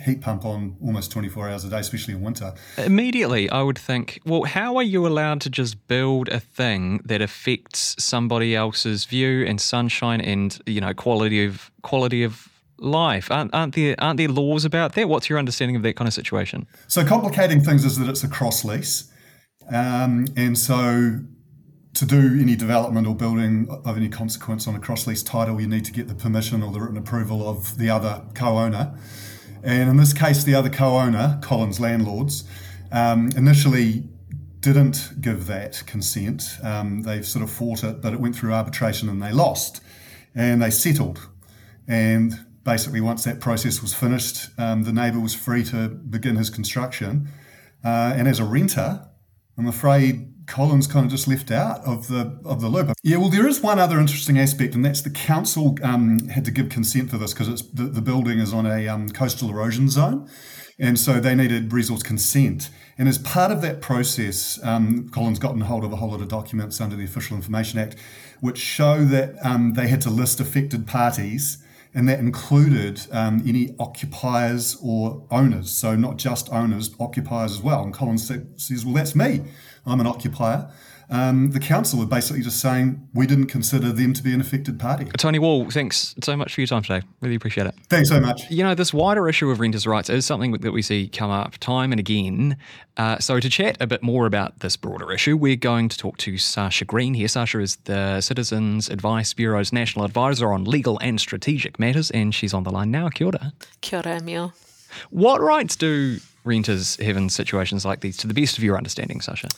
heat 0.05 0.21
pump 0.21 0.45
on 0.45 0.77
almost 0.83 1.11
24 1.13 1.49
hours 1.49 1.65
a 1.65 1.71
day, 1.71 1.79
especially 1.79 2.15
in 2.15 2.23
winter. 2.23 2.53
Immediately, 2.77 3.49
I 3.51 3.63
would 3.63 3.79
think, 3.79 4.21
well, 4.25 4.45
how 4.45 4.77
are 4.77 4.83
you 4.83 5.07
allowed 5.07 5.41
to 5.43 5.51
just 5.51 5.87
build 5.89 6.29
a 6.29 6.41
thing 6.41 7.01
that 7.05 7.23
affects 7.23 7.95
somebody 8.03 8.55
else's 8.55 9.05
view 9.05 9.45
and 9.45 9.61
sunshine 9.61 10.21
and 10.21 10.61
you 10.67 10.81
know 10.81 10.95
quality 10.95 11.45
of 11.45 11.71
quality 11.83 12.23
of 12.23 12.49
life? 12.79 13.31
Aren't, 13.31 13.55
aren't 13.55 13.75
there 13.75 13.95
aren't 13.99 14.19
there 14.19 14.29
laws 14.29 14.65
about 14.65 14.95
that? 14.95 15.09
What's 15.09 15.29
your 15.29 15.39
understanding 15.39 15.77
of 15.77 15.83
that 15.83 15.97
kind 15.97 16.09
of 16.09 16.15
situation? 16.15 16.67
So 16.87 17.05
complicating 17.05 17.63
things 17.63 17.85
is 17.85 17.99
that 17.99 18.09
it's 18.09 18.25
a 18.25 18.29
cross 18.29 18.65
lease, 18.65 19.13
um, 19.73 20.27
and 20.37 20.59
so 20.59 21.21
to 21.95 22.07
do 22.07 22.39
any 22.41 22.55
development 22.55 23.07
or 23.07 23.15
building 23.15 23.67
of 23.85 23.97
any 23.97 24.09
consequence 24.09 24.69
on 24.69 24.75
a 24.77 24.79
cross 24.79 25.07
lease 25.07 25.23
title, 25.23 25.61
you 25.61 25.67
need 25.67 25.85
to 25.85 25.93
get 25.93 26.07
the 26.07 26.15
permission 26.15 26.63
or 26.63 26.71
the 26.71 26.81
written 26.81 26.97
approval 26.97 27.49
of 27.49 27.77
the 27.77 27.91
other 27.91 28.23
co-owner. 28.35 28.95
And 29.63 29.91
in 29.91 29.97
this 29.97 30.13
case, 30.13 30.45
the 30.45 30.55
other 30.55 30.71
co-owner, 30.71 31.39
Colin's 31.43 31.81
Landlords, 31.81 32.45
um, 32.93 33.31
initially 33.37 34.05
didn't 34.61 35.21
give 35.21 35.47
that 35.47 35.83
consent. 35.87 36.59
Um, 36.63 37.03
they 37.03 37.23
sort 37.23 37.43
of 37.43 37.51
fought 37.51 37.85
it, 37.85 38.01
but 38.01 38.13
it 38.13 38.21
went 38.21 38.37
through 38.37 38.53
arbitration 38.53 39.09
and 39.09 39.23
they 39.23 39.33
lost, 39.33 39.81
and 40.35 40.63
they 40.63 40.71
settled. 40.71 41.29
And 41.87 42.45
basically, 42.65 43.01
once 43.01 43.25
that 43.25 43.41
process 43.41 43.81
was 43.81 43.95
finished, 43.95 44.49
um, 44.59 44.85
the 44.85 44.93
neighbour 44.93 45.21
was 45.21 45.35
free 45.35 45.65
to 45.65 45.89
begin 45.89 46.37
his 46.37 46.51
construction. 46.51 47.29
Uh, 47.85 48.13
and 48.17 48.27
as 48.27 48.41
a 48.41 48.45
renter, 48.45 49.09
I'm 49.59 49.67
afraid 49.67 50.33
Colin's 50.47 50.87
kind 50.87 51.05
of 51.05 51.11
just 51.11 51.29
left 51.29 51.51
out 51.51 51.85
of 51.85 52.09
the 52.09 52.41
of 52.45 52.61
the 52.61 52.69
loop. 52.69 52.93
Yeah, 53.03 53.19
well, 53.19 53.29
there 53.29 53.47
is 53.47 53.61
one 53.61 53.79
other 53.79 53.99
interesting 53.99 54.39
aspect, 54.39 54.75
and 54.75 54.85
that's 54.85 55.03
the 55.03 55.11
council 55.11 55.77
um, 55.83 56.29
had 56.29 56.45
to 56.47 56.51
give 56.51 56.69
consent 56.69 57.11
for 57.11 57.19
this 57.19 57.35
because 57.35 57.71
the, 57.73 57.85
the 57.85 58.01
building 58.01 58.39
is 58.39 58.55
on 58.55 58.65
a 58.65 58.89
um, 58.89 59.11
coastal 59.11 59.51
erosion 59.51 59.91
zone, 59.91 60.29
and 60.79 60.99
so 60.99 61.21
they 61.21 61.35
needed 61.35 61.73
resource 61.73 62.03
consent. 62.03 62.71
And 62.97 63.09
as 63.09 63.19
part 63.19 63.53
of 63.53 63.61
that 63.63 63.81
process, 63.81 64.59
um, 64.65 65.07
gotten 65.09 65.61
hold 65.61 65.85
of 65.85 65.93
a 65.93 65.97
whole 65.97 66.11
lot 66.11 66.21
of 66.21 66.29
documents 66.29 66.81
under 66.81 66.97
the 66.97 67.05
Official 67.05 67.37
Information 67.37 67.79
Act, 67.79 67.97
which 68.41 68.59
show 68.59 69.05
that 69.05 69.35
um, 69.45 69.75
they 69.75 69.89
had 69.89 70.01
to 70.03 70.11
list 70.11 70.41
affected 70.41 70.87
parties 70.87 71.59
and 71.95 72.09
that 72.09 72.19
included 72.19 73.01
um, 73.13 73.43
any 73.47 73.75
occupiers 73.79 74.77
or 74.83 75.27
owners. 75.31 75.71
So 75.71 75.97
not 75.97 76.17
just 76.17 76.51
owners, 76.53 76.95
occupiers 77.01 77.53
as 77.53 77.63
well. 77.63 77.83
And 77.83 77.93
Collins 77.93 78.31
says, 78.57 78.85
"Well, 78.85 78.95
that's 78.95 79.15
me. 79.15 79.43
I'm 79.87 80.01
an 80.01 80.07
occupier." 80.07 80.71
Um, 81.11 81.53
the 81.53 81.61
council 81.61 82.03
are 82.03 82.07
basically 82.07 82.43
just 82.43 82.61
saying 82.61 83.09
we 83.15 83.27
didn't 83.27 83.47
consider 83.47 83.93
them 83.93 84.13
to 84.13 84.23
be 84.23 84.35
an 84.35 84.41
affected 84.41 84.79
party. 84.79 85.07
Tony 85.17 85.39
Wall, 85.39 85.71
thanks 85.71 86.15
so 86.23 86.37
much 86.37 86.55
for 86.55 86.61
your 86.61 86.69
time 86.69 86.83
today. 86.83 87.07
Really 87.21 87.35
appreciate 87.35 87.67
it. 87.67 87.75
Thanks 87.89 88.11
so 88.11 88.21
much. 88.21 88.51
You 88.51 88.63
know, 88.63 88.75
this 88.75 88.93
wider 88.93 89.29
issue 89.29 89.51
of 89.51 89.59
renters' 89.59 89.87
rights 89.87 90.11
is 90.11 90.27
something 90.27 90.53
that 90.53 90.73
we 90.73 90.83
see 90.83 91.09
come 91.09 91.31
up 91.31 91.57
time 91.59 91.93
and 91.93 91.99
again. 91.99 92.57
Uh, 92.97 93.19
so, 93.19 93.41
to 93.41 93.49
chat 93.49 93.79
a 93.81 93.87
bit 93.87 94.03
more 94.03 94.27
about 94.27 94.61
this 94.61 94.77
broader 94.77 95.11
issue, 95.13 95.37
we're 95.37 95.57
going 95.57 95.89
to 95.89 95.97
talk 95.97 96.19
to 96.19 96.37
Sasha 96.37 96.85
Green 96.85 97.15
here. 97.15 97.29
Sasha 97.29 97.61
is 97.61 97.77
the 97.85 98.21
Citizens 98.21 98.91
Advice 98.91 99.33
Bureau's 99.33 99.73
National 99.73 100.05
Advisor 100.05 100.53
on 100.53 100.65
Legal 100.65 100.99
and 100.99 101.19
Strategic 101.19 101.79
Matters, 101.79 102.11
and 102.11 102.35
she's 102.35 102.53
on 102.53 102.65
the 102.65 102.71
line 102.71 102.91
now. 102.91 103.09
Kia 103.09 103.29
ora. 103.29 103.53
Kia 103.81 104.01
ora, 104.05 104.17
Emil. 104.17 104.53
What 105.11 105.41
rights 105.41 105.77
do 105.77 106.19
renters 106.45 106.97
have 106.97 107.17
in 107.17 107.29
situations 107.29 107.85
like 107.85 108.01
these, 108.01 108.17
to 108.19 108.27
the 108.27 108.35
best 108.35 108.59
of 108.59 108.65
your 108.65 108.77
understanding, 108.77 109.21
Sasha? 109.21 109.49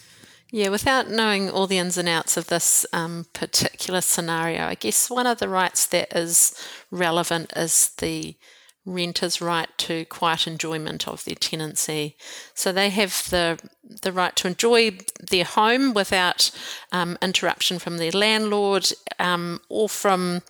Yeah, 0.52 0.68
without 0.68 1.08
knowing 1.08 1.48
all 1.48 1.68
the 1.68 1.78
ins 1.78 1.96
and 1.96 2.08
outs 2.08 2.36
of 2.36 2.48
this 2.48 2.84
um, 2.92 3.26
particular 3.32 4.00
scenario, 4.00 4.64
I 4.64 4.74
guess 4.74 5.08
one 5.08 5.26
of 5.26 5.38
the 5.38 5.48
rights 5.48 5.86
that 5.86 6.12
is 6.12 6.54
relevant 6.90 7.52
is 7.54 7.90
the 7.98 8.36
renter's 8.84 9.40
right 9.40 9.68
to 9.76 10.04
quiet 10.06 10.46
enjoyment 10.46 11.06
of 11.06 11.24
their 11.24 11.34
tenancy. 11.34 12.16
So 12.54 12.72
they 12.72 12.90
have 12.90 13.28
the 13.30 13.60
the 14.02 14.12
right 14.12 14.34
to 14.36 14.48
enjoy 14.48 14.98
their 15.30 15.44
home 15.44 15.92
without 15.94 16.50
um, 16.92 17.18
interruption 17.20 17.78
from 17.78 17.98
their 17.98 18.12
landlord 18.12 18.88
um, 19.18 19.60
or 19.68 19.88
from 19.88 20.42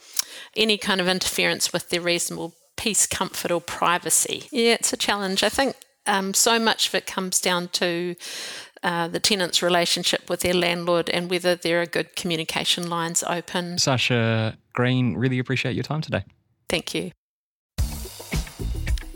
any 0.57 0.79
kind 0.79 1.01
of 1.01 1.09
interference 1.09 1.73
with 1.73 1.89
their 1.89 2.01
reasonable 2.01 2.55
peace, 2.81 3.07
comfort, 3.07 3.51
or 3.51 3.61
privacy. 3.61 4.49
Yeah, 4.51 4.73
it's 4.73 4.93
a 4.93 4.97
challenge. 4.97 5.43
I 5.45 5.51
think 5.51 5.77
um, 6.07 6.33
so 6.33 6.59
much 6.59 6.89
of 6.89 6.95
it 6.95 7.07
comes 7.07 7.39
down 7.39 7.69
to 7.69 8.17
uh, 8.83 9.07
the 9.07 9.21
tenant's 9.21 9.63
relationship 9.63 10.31
with 10.31 10.41
their 10.41 10.55
landlord 10.55 11.11
and 11.11 11.31
whether 11.31 11.55
there 11.55 11.83
are 11.83 11.87
good 11.87 12.17
communication 12.17 12.89
lines 12.89 13.23
open. 13.27 13.77
Sasha 13.77 14.57
Green, 14.73 15.15
really 15.15 15.39
appreciate 15.39 15.75
your 15.75 15.85
time 15.85 16.01
today. 16.01 16.25
Thank 16.71 16.95
you. 16.95 17.13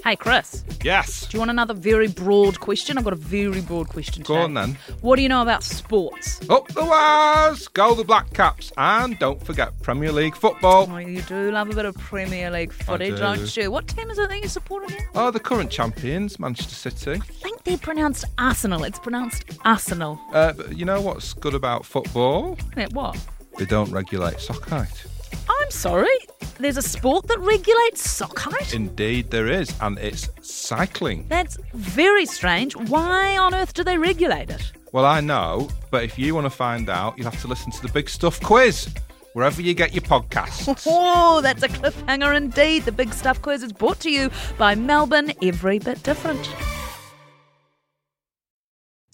Hey, 0.04 0.16
Chris. 0.16 0.62
Yes. 0.82 1.26
Do 1.28 1.34
you 1.34 1.38
want 1.38 1.50
another 1.50 1.72
very 1.72 2.08
broad 2.08 2.60
question? 2.60 2.98
I've 2.98 3.04
got 3.04 3.14
a 3.14 3.16
very 3.16 3.62
broad 3.62 3.88
question 3.88 4.22
Go 4.22 4.34
on 4.34 4.52
then. 4.52 4.76
What 5.00 5.16
do 5.16 5.22
you 5.22 5.30
know 5.30 5.40
about 5.40 5.62
sports? 5.62 6.46
Up 6.50 6.68
the 6.68 6.84
wires, 6.84 7.68
go 7.68 7.94
the 7.94 8.04
Black 8.04 8.30
Caps, 8.34 8.70
and 8.76 9.18
don't 9.18 9.42
forget 9.42 9.72
Premier 9.80 10.12
League 10.12 10.36
football. 10.36 10.86
Oh, 10.90 10.98
you 10.98 11.22
do 11.22 11.50
love 11.50 11.70
a 11.70 11.74
bit 11.74 11.86
of 11.86 11.94
Premier 11.94 12.50
League 12.50 12.70
footy, 12.70 13.12
do. 13.12 13.16
don't 13.16 13.56
you? 13.56 13.70
What 13.70 13.88
team 13.88 14.10
is 14.10 14.18
it 14.18 14.28
that 14.28 14.42
you 14.42 14.48
support 14.48 14.84
again? 14.84 15.06
Oh, 15.14 15.30
the 15.30 15.40
current 15.40 15.70
champions, 15.70 16.38
Manchester 16.38 16.90
City. 16.90 17.12
I 17.12 17.24
think 17.24 17.64
they're 17.64 17.78
pronounced 17.78 18.26
Arsenal. 18.36 18.84
It's 18.84 18.98
pronounced 18.98 19.44
Arsenal. 19.64 20.20
Uh, 20.34 20.52
but 20.52 20.76
you 20.76 20.84
know 20.84 21.00
what's 21.00 21.32
good 21.32 21.54
about 21.54 21.86
football? 21.86 22.58
What? 22.92 23.16
They 23.56 23.64
don't 23.64 23.90
regulate 23.90 24.38
sock 24.38 24.68
height. 24.68 25.06
I'm 25.48 25.70
sorry. 25.70 26.16
There's 26.58 26.76
a 26.76 26.82
sport 26.82 27.26
that 27.28 27.38
regulates 27.40 28.08
sock 28.08 28.38
height? 28.38 28.74
Indeed, 28.74 29.30
there 29.30 29.48
is, 29.48 29.74
and 29.80 29.98
it's 29.98 30.28
cycling. 30.42 31.26
That's 31.28 31.58
very 31.72 32.26
strange. 32.26 32.76
Why 32.76 33.36
on 33.36 33.54
earth 33.54 33.74
do 33.74 33.82
they 33.84 33.98
regulate 33.98 34.50
it? 34.50 34.72
Well, 34.92 35.04
I 35.04 35.20
know, 35.20 35.68
but 35.90 36.04
if 36.04 36.18
you 36.18 36.34
want 36.34 36.44
to 36.44 36.50
find 36.50 36.88
out, 36.88 37.18
you'll 37.18 37.30
have 37.30 37.40
to 37.42 37.48
listen 37.48 37.72
to 37.72 37.82
the 37.82 37.88
Big 37.92 38.08
Stuff 38.08 38.40
quiz 38.40 38.88
wherever 39.34 39.60
you 39.60 39.74
get 39.74 39.92
your 39.92 40.02
podcasts. 40.02 40.64
Oh, 40.86 41.40
that's 41.40 41.62
a 41.64 41.68
cliffhanger 41.68 42.36
indeed. 42.36 42.84
The 42.84 42.92
Big 42.92 43.12
Stuff 43.12 43.42
Quiz 43.42 43.62
is 43.64 43.72
brought 43.72 43.98
to 44.00 44.10
you 44.10 44.30
by 44.56 44.76
Melbourne 44.76 45.32
Every 45.42 45.80
Bit 45.80 46.02
Different. 46.04 46.44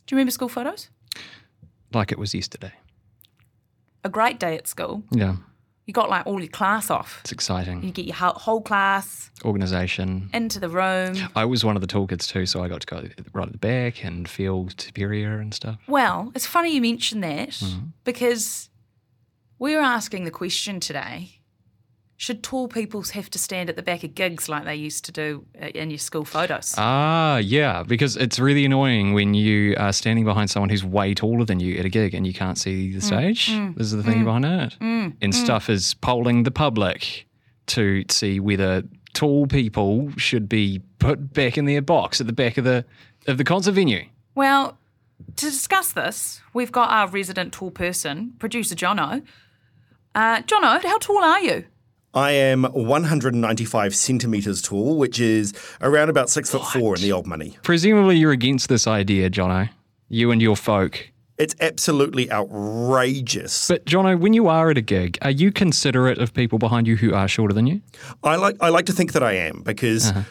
Do 0.07 0.15
you 0.15 0.17
remember 0.17 0.31
school 0.33 0.49
photos? 0.51 0.91
Like 1.95 2.13
it 2.13 2.19
was 2.19 2.35
yesterday. 2.35 2.73
A 4.05 4.09
great 4.11 4.39
day 4.39 4.57
at 4.57 4.69
school. 4.69 5.03
Yeah, 5.11 5.37
You 5.91 5.93
got 5.93 6.09
like 6.09 6.25
all 6.25 6.39
your 6.39 6.49
class 6.49 6.89
off. 6.89 7.19
it's 7.23 7.33
exciting. 7.33 7.83
You 7.83 7.91
get 7.91 8.05
your 8.07 8.15
whole, 8.15 8.35
whole 8.35 8.61
class 8.61 9.29
Organisation. 9.45 10.31
into 10.33 10.61
the 10.61 10.69
room. 10.69 11.17
I 11.35 11.45
was 11.45 11.65
one 11.65 11.75
of 11.77 11.81
the 11.81 11.89
tall 11.89 12.07
kids 12.07 12.29
too, 12.29 12.47
so 12.47 12.63
I 12.63 12.69
got 12.69 12.81
to 12.83 12.87
go 12.87 13.09
right 13.33 13.47
at 13.49 13.51
the 13.51 13.59
back 13.59 14.05
and 14.05 14.29
feel 14.29 14.69
superior 14.79 15.41
and 15.41 15.53
stuff. 15.53 15.79
Well, 15.89 16.31
it's 16.37 16.47
funny 16.47 16.73
you 16.77 16.81
mention 16.81 17.23
that 17.23 17.49
Mm-hmm. 17.49 17.87
because 18.05 18.71
we 19.59 19.75
were 19.75 19.83
asking 19.83 20.27
the 20.27 20.31
question 20.31 20.79
today 20.79 21.40
should 22.21 22.43
tall 22.43 22.69
people 22.69 23.03
have 23.03 23.31
to 23.31 23.39
stand 23.39 23.71
at 23.71 23.77
the 23.77 23.83
back 23.83 24.05
of 24.05 24.15
gigs 24.15 24.47
like 24.47 24.67
they 24.67 24.75
used 24.75 25.07
to 25.07 25.11
do 25.11 25.43
uh, 25.61 25.69
in 25.69 25.89
your 25.89 25.99
school 25.99 26.27
photos? 26.27 26.75
Ah, 26.77 27.39
yeah, 27.39 27.83
because 27.83 28.15
it's 28.19 28.39
really 28.39 28.67
annoying 28.67 29.15
when 29.15 29.33
you 29.33 29.75
are 29.79 29.91
standing 29.91 30.27
behind 30.27 30.51
someone 30.51 30.69
who's 30.69 30.85
way 30.85 31.15
taller 31.15 31.47
than 31.47 31.61
you 31.61 31.79
at 31.79 31.87
a 31.87 31.89
gig 31.89 32.13
and 32.13 32.27
you 32.27 32.35
can't 32.35 32.59
see 32.59 32.93
the 32.93 33.01
stage. 33.01 33.47
this 33.75 33.87
is 33.87 33.93
the 33.93 34.03
thing 34.03 34.23
behind 34.23 34.45
it. 34.45 34.77
and 34.83 35.35
stuff 35.35 35.71
is 35.71 35.95
polling 35.95 36.43
the 36.43 36.51
public 36.51 37.27
to 37.69 38.05
see 38.11 38.39
whether 38.39 38.83
tall 39.15 39.47
people 39.47 40.13
should 40.19 40.47
be 40.47 40.83
put 40.99 41.33
back 41.33 41.57
in 41.57 41.65
their 41.65 41.81
box 41.81 42.21
at 42.21 42.27
the 42.27 42.35
back 42.35 42.59
of 42.59 42.65
the 42.65 42.85
of 43.29 43.39
the 43.39 43.45
concert 43.45 43.73
venue. 43.73 44.05
Well, 44.35 44.77
to 45.37 45.47
discuss 45.47 45.93
this, 45.93 46.43
we've 46.53 46.71
got 46.71 46.91
our 46.91 47.09
resident 47.09 47.55
tall 47.55 47.71
person, 47.71 48.35
producer 48.39 48.75
Jono. 48.75 49.23
Uh, 50.15 50.43
Jono, 50.43 50.83
how 50.85 50.99
tall 50.99 51.25
are 51.25 51.41
you? 51.41 51.65
I 52.13 52.33
am 52.33 52.65
195 52.65 53.95
centimetres 53.95 54.61
tall, 54.63 54.99
which 54.99 55.21
is 55.21 55.53
around 55.81 56.09
about 56.09 56.29
six 56.29 56.51
foot 56.51 56.65
four 56.65 56.97
in 56.97 57.03
the 57.03 57.13
old 57.13 57.27
money. 57.27 57.57
Presumably, 57.63 58.17
you're 58.17 58.33
against 58.33 58.69
this 58.69 58.87
idea, 58.89 59.31
Jono. 59.31 59.71
You 60.09 60.33
and 60.33 60.43
your 60.43 60.57
folk. 60.57 61.11
It's 61.39 61.55
absolutely 61.61 62.31
outrageous. 62.31 63.69
But 63.69 63.87
Jono, 63.87 64.19
when 64.19 64.35
you 64.35 64.49
are 64.49 64.71
at 64.71 64.77
a 64.77 64.83
gig, 64.83 65.19
are 65.23 65.31
you 65.31 65.53
considerate 65.53 66.19
of 66.19 66.35
people 66.35 66.59
behind 66.59 66.87
you 66.87 66.97
who 66.97 67.15
are 67.15 67.29
shorter 67.29 67.55
than 67.55 67.67
you? 67.67 67.81
I 68.25 68.37
like 68.37 68.57
I 68.61 68.71
like 68.71 68.87
to 68.87 68.93
think 68.93 69.13
that 69.13 69.23
I 69.23 69.35
am 69.35 69.63
because 69.63 70.11
uh-huh. 70.11 70.23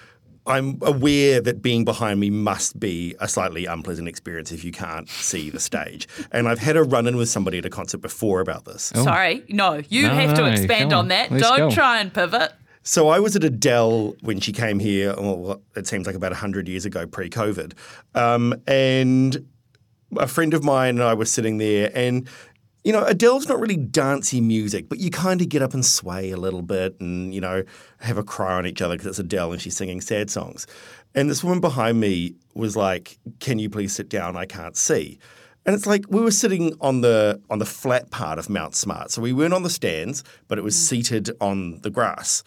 I'm 0.50 0.80
aware 0.82 1.40
that 1.42 1.62
being 1.62 1.86
behind 1.86 2.20
me 2.20 2.30
must 2.30 2.80
be 2.80 3.16
a 3.20 3.28
slightly 3.28 3.66
unpleasant 3.68 4.08
experience 4.08 4.52
if 4.52 4.64
you 4.64 4.72
can't 4.72 5.08
see 5.08 5.50
the 5.50 5.60
stage. 5.60 6.08
And 6.32 6.48
I've 6.48 6.60
had 6.60 6.76
a 6.78 6.84
run 6.84 7.08
in 7.08 7.18
with 7.18 7.30
somebody 7.30 7.58
at 7.60 7.66
a 7.66 7.70
concert 7.70 8.00
before 8.00 8.40
about 8.42 8.66
this. 8.66 8.92
Sorry, 8.96 9.44
no, 9.50 9.82
you 9.90 10.04
No, 10.04 10.14
have 10.14 10.36
to 10.36 10.46
expand 10.46 10.92
on 10.94 11.00
on, 11.00 11.08
that. 11.10 11.32
let's 11.32 11.44
Don't 11.48 11.70
go. 11.70 11.72
try 11.72 12.00
and 12.00 12.14
pivot. 12.14 12.52
So 12.84 13.10
I 13.10 13.20
was 13.20 13.36
at 13.36 13.44
Adele 13.44 14.16
when 14.22 14.40
she 14.40 14.52
came 14.52 14.80
here. 14.80 15.14
Well, 15.18 15.62
it 15.76 15.86
seems 15.88 16.08
like 16.08 16.16
about 16.16 16.34
hundred 16.34 16.68
years 16.68 16.86
ago, 16.86 17.06
pre-COVID, 17.06 17.74
um, 18.16 18.54
and 18.68 19.46
a 20.18 20.28
friend 20.28 20.54
of 20.54 20.64
mine 20.64 20.96
and 20.96 21.04
I 21.04 21.14
were 21.14 21.26
sitting 21.26 21.58
there, 21.58 21.92
and 21.94 22.28
you 22.84 22.94
know, 22.94 23.04
Adele's 23.04 23.48
not 23.48 23.60
really 23.60 23.76
dancey 23.76 24.40
music, 24.40 24.88
but 24.88 25.00
you 25.00 25.12
kind 25.12 25.42
of 25.42 25.50
get 25.50 25.62
up 25.62 25.74
and 25.74 25.86
sway 25.86 26.32
a 26.32 26.38
little 26.38 26.62
bit 26.62 26.96
and, 27.00 27.34
you 27.34 27.42
know, 27.42 27.64
have 28.00 28.18
a 28.18 28.24
cry 28.24 28.54
on 28.54 28.66
each 28.66 28.82
other 28.82 28.96
because 28.96 29.08
it's 29.08 29.20
Adele 29.20 29.52
and 29.52 29.62
she's 29.62 29.76
singing 29.76 30.00
sad 30.00 30.30
songs. 30.30 30.66
And 31.14 31.30
this 31.30 31.44
woman 31.44 31.60
behind 31.60 32.00
me 32.00 32.36
was 32.54 32.76
like, 32.76 33.20
Can 33.40 33.60
you 33.60 33.70
please 33.70 33.94
sit 33.94 34.10
down? 34.10 34.38
I 34.38 34.46
can't 34.46 34.78
see. 34.78 35.20
And 35.66 35.76
it's 35.76 35.86
like 35.86 36.06
we 36.10 36.22
were 36.22 36.32
sitting 36.32 36.74
on 36.80 37.02
the 37.02 37.42
on 37.50 37.60
the 37.60 37.66
flat 37.66 38.12
part 38.12 38.40
of 38.40 38.50
Mount 38.50 38.76
Smart. 38.76 39.12
So 39.12 39.22
we 39.22 39.34
weren't 39.34 39.54
on 39.54 39.64
the 39.64 39.70
stands, 39.70 40.24
but 40.48 40.58
it 40.58 40.64
was 40.64 40.76
mm. 40.76 40.80
seated 40.80 41.32
on 41.42 41.82
the 41.82 41.90
grass. 41.90 42.44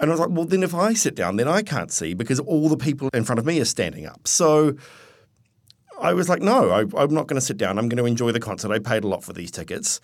And 0.00 0.10
I 0.10 0.14
was 0.14 0.20
like, 0.20 0.30
well, 0.30 0.46
then 0.46 0.62
if 0.62 0.74
I 0.74 0.94
sit 0.94 1.14
down, 1.14 1.36
then 1.36 1.46
I 1.46 1.62
can't 1.62 1.92
see 1.92 2.14
because 2.14 2.40
all 2.40 2.68
the 2.68 2.76
people 2.76 3.10
in 3.12 3.24
front 3.24 3.38
of 3.38 3.44
me 3.44 3.60
are 3.60 3.64
standing 3.64 4.06
up. 4.06 4.26
So 4.26 4.74
I 6.02 6.12
was 6.12 6.28
like, 6.28 6.42
no, 6.42 6.70
I, 6.70 6.80
I'm 7.00 7.14
not 7.14 7.28
going 7.28 7.36
to 7.36 7.40
sit 7.40 7.56
down. 7.56 7.78
I'm 7.78 7.88
going 7.88 7.98
to 7.98 8.04
enjoy 8.04 8.32
the 8.32 8.40
concert. 8.40 8.72
I 8.72 8.80
paid 8.80 9.04
a 9.04 9.08
lot 9.08 9.22
for 9.22 9.32
these 9.32 9.50
tickets. 9.50 10.00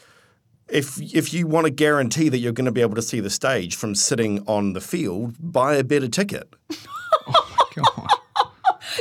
If 0.69 1.00
if 1.00 1.33
you 1.33 1.47
want 1.47 1.64
to 1.64 1.71
guarantee 1.71 2.28
that 2.28 2.38
you're 2.38 2.52
going 2.52 2.67
to 2.67 2.73
be 2.73 2.83
able 2.83 2.95
to 2.95 3.02
see 3.02 3.21
the 3.21 3.31
stage 3.31 3.75
from 3.75 3.95
sitting 3.95 4.45
on 4.47 4.75
the 4.75 4.81
field, 4.81 5.35
buy 5.40 5.75
a 5.75 5.85
better 5.85 6.09
ticket. 6.09 6.55
oh 7.26 7.73
my 7.76 7.83
God. 7.83 8.09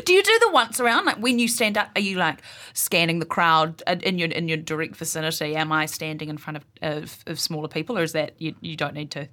Do 0.05 0.13
you 0.13 0.23
do 0.23 0.39
the 0.39 0.51
once 0.51 0.79
around? 0.79 1.05
Like 1.05 1.17
when 1.17 1.39
you 1.39 1.47
stand 1.47 1.77
up, 1.77 1.89
are 1.95 2.01
you 2.01 2.17
like 2.17 2.41
scanning 2.73 3.19
the 3.19 3.25
crowd 3.25 3.83
uh, 3.85 3.97
in 4.01 4.17
your 4.17 4.29
in 4.29 4.47
your 4.47 4.57
direct 4.57 4.95
vicinity? 4.95 5.55
Am 5.55 5.71
I 5.71 5.85
standing 5.87 6.29
in 6.29 6.37
front 6.37 6.57
of 6.57 6.65
of, 6.81 7.23
of 7.27 7.39
smaller 7.39 7.67
people, 7.67 7.97
or 7.97 8.03
is 8.03 8.13
that 8.13 8.39
you 8.41 8.55
you 8.61 8.77
don't 8.77 8.93
need 8.93 9.11
to? 9.11 9.27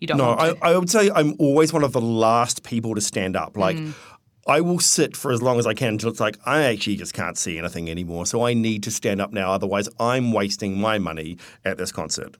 You 0.00 0.06
don't. 0.08 0.18
No, 0.18 0.28
want 0.28 0.40
I, 0.40 0.52
to? 0.52 0.64
I 0.64 0.76
would 0.76 0.90
say 0.90 1.10
I'm 1.14 1.34
always 1.38 1.72
one 1.72 1.84
of 1.84 1.92
the 1.92 2.00
last 2.00 2.64
people 2.64 2.94
to 2.94 3.00
stand 3.00 3.36
up. 3.36 3.56
Like, 3.56 3.78
I 4.46 4.60
will 4.60 4.80
sit 4.80 5.16
for 5.16 5.32
as 5.32 5.42
long 5.42 5.58
as 5.58 5.66
I 5.66 5.74
can 5.74 5.94
until 5.94 6.10
it's 6.10 6.20
like, 6.20 6.38
I 6.44 6.62
actually 6.62 6.96
just 6.96 7.14
can't 7.14 7.36
see 7.36 7.58
anything 7.58 7.90
anymore. 7.90 8.26
So 8.26 8.46
I 8.46 8.54
need 8.54 8.82
to 8.84 8.90
stand 8.90 9.20
up 9.20 9.32
now. 9.32 9.52
Otherwise, 9.52 9.88
I'm 9.98 10.32
wasting 10.32 10.80
my 10.80 10.98
money 10.98 11.38
at 11.64 11.78
this 11.78 11.92
concert. 11.92 12.36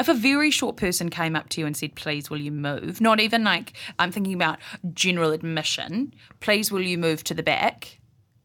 If 0.00 0.08
a 0.08 0.14
very 0.14 0.52
short 0.52 0.76
person 0.76 1.10
came 1.10 1.34
up 1.34 1.48
to 1.50 1.60
you 1.60 1.66
and 1.66 1.76
said, 1.76 1.96
"Please, 1.96 2.30
will 2.30 2.40
you 2.40 2.52
move?" 2.52 3.00
Not 3.00 3.18
even 3.18 3.42
like 3.42 3.72
I'm 3.98 4.12
thinking 4.12 4.34
about 4.34 4.60
general 4.94 5.32
admission. 5.32 6.14
Please, 6.38 6.70
will 6.70 6.82
you 6.82 6.96
move 6.96 7.24
to 7.24 7.34
the 7.34 7.42
back? 7.42 7.98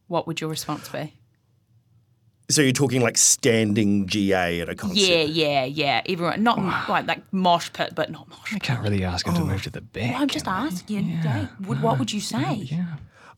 What 0.07 0.25
would 0.25 0.41
your 0.41 0.49
response 0.49 0.89
be? 0.89 1.13
So 2.53 2.61
you're 2.61 2.71
talking 2.71 3.01
like 3.01 3.17
standing 3.17 4.05
GA 4.05 4.61
at 4.61 4.69
a 4.69 4.75
concert? 4.75 4.99
Yeah, 4.99 5.23
yeah, 5.23 5.65
yeah. 5.65 6.01
Everyone, 6.05 6.43
not 6.43 6.59
like 6.87 7.07
like 7.07 7.33
mosh 7.33 7.71
pit, 7.73 7.93
but 7.95 8.11
not 8.11 8.29
mosh. 8.29 8.53
I 8.53 8.59
can't 8.59 8.83
really 8.83 9.03
ask 9.03 9.25
him 9.25 9.33
to 9.33 9.43
move 9.43 9.63
to 9.63 9.71
the 9.71 9.81
back. 9.81 10.13
Well, 10.13 10.21
I'm 10.21 10.27
just 10.27 10.47
asking. 10.47 11.09
Yeah. 11.09 11.47
Would, 11.65 11.81
what 11.81 11.97
would 11.97 12.13
you 12.13 12.21
say? 12.21 12.53
Yeah. 12.53 12.97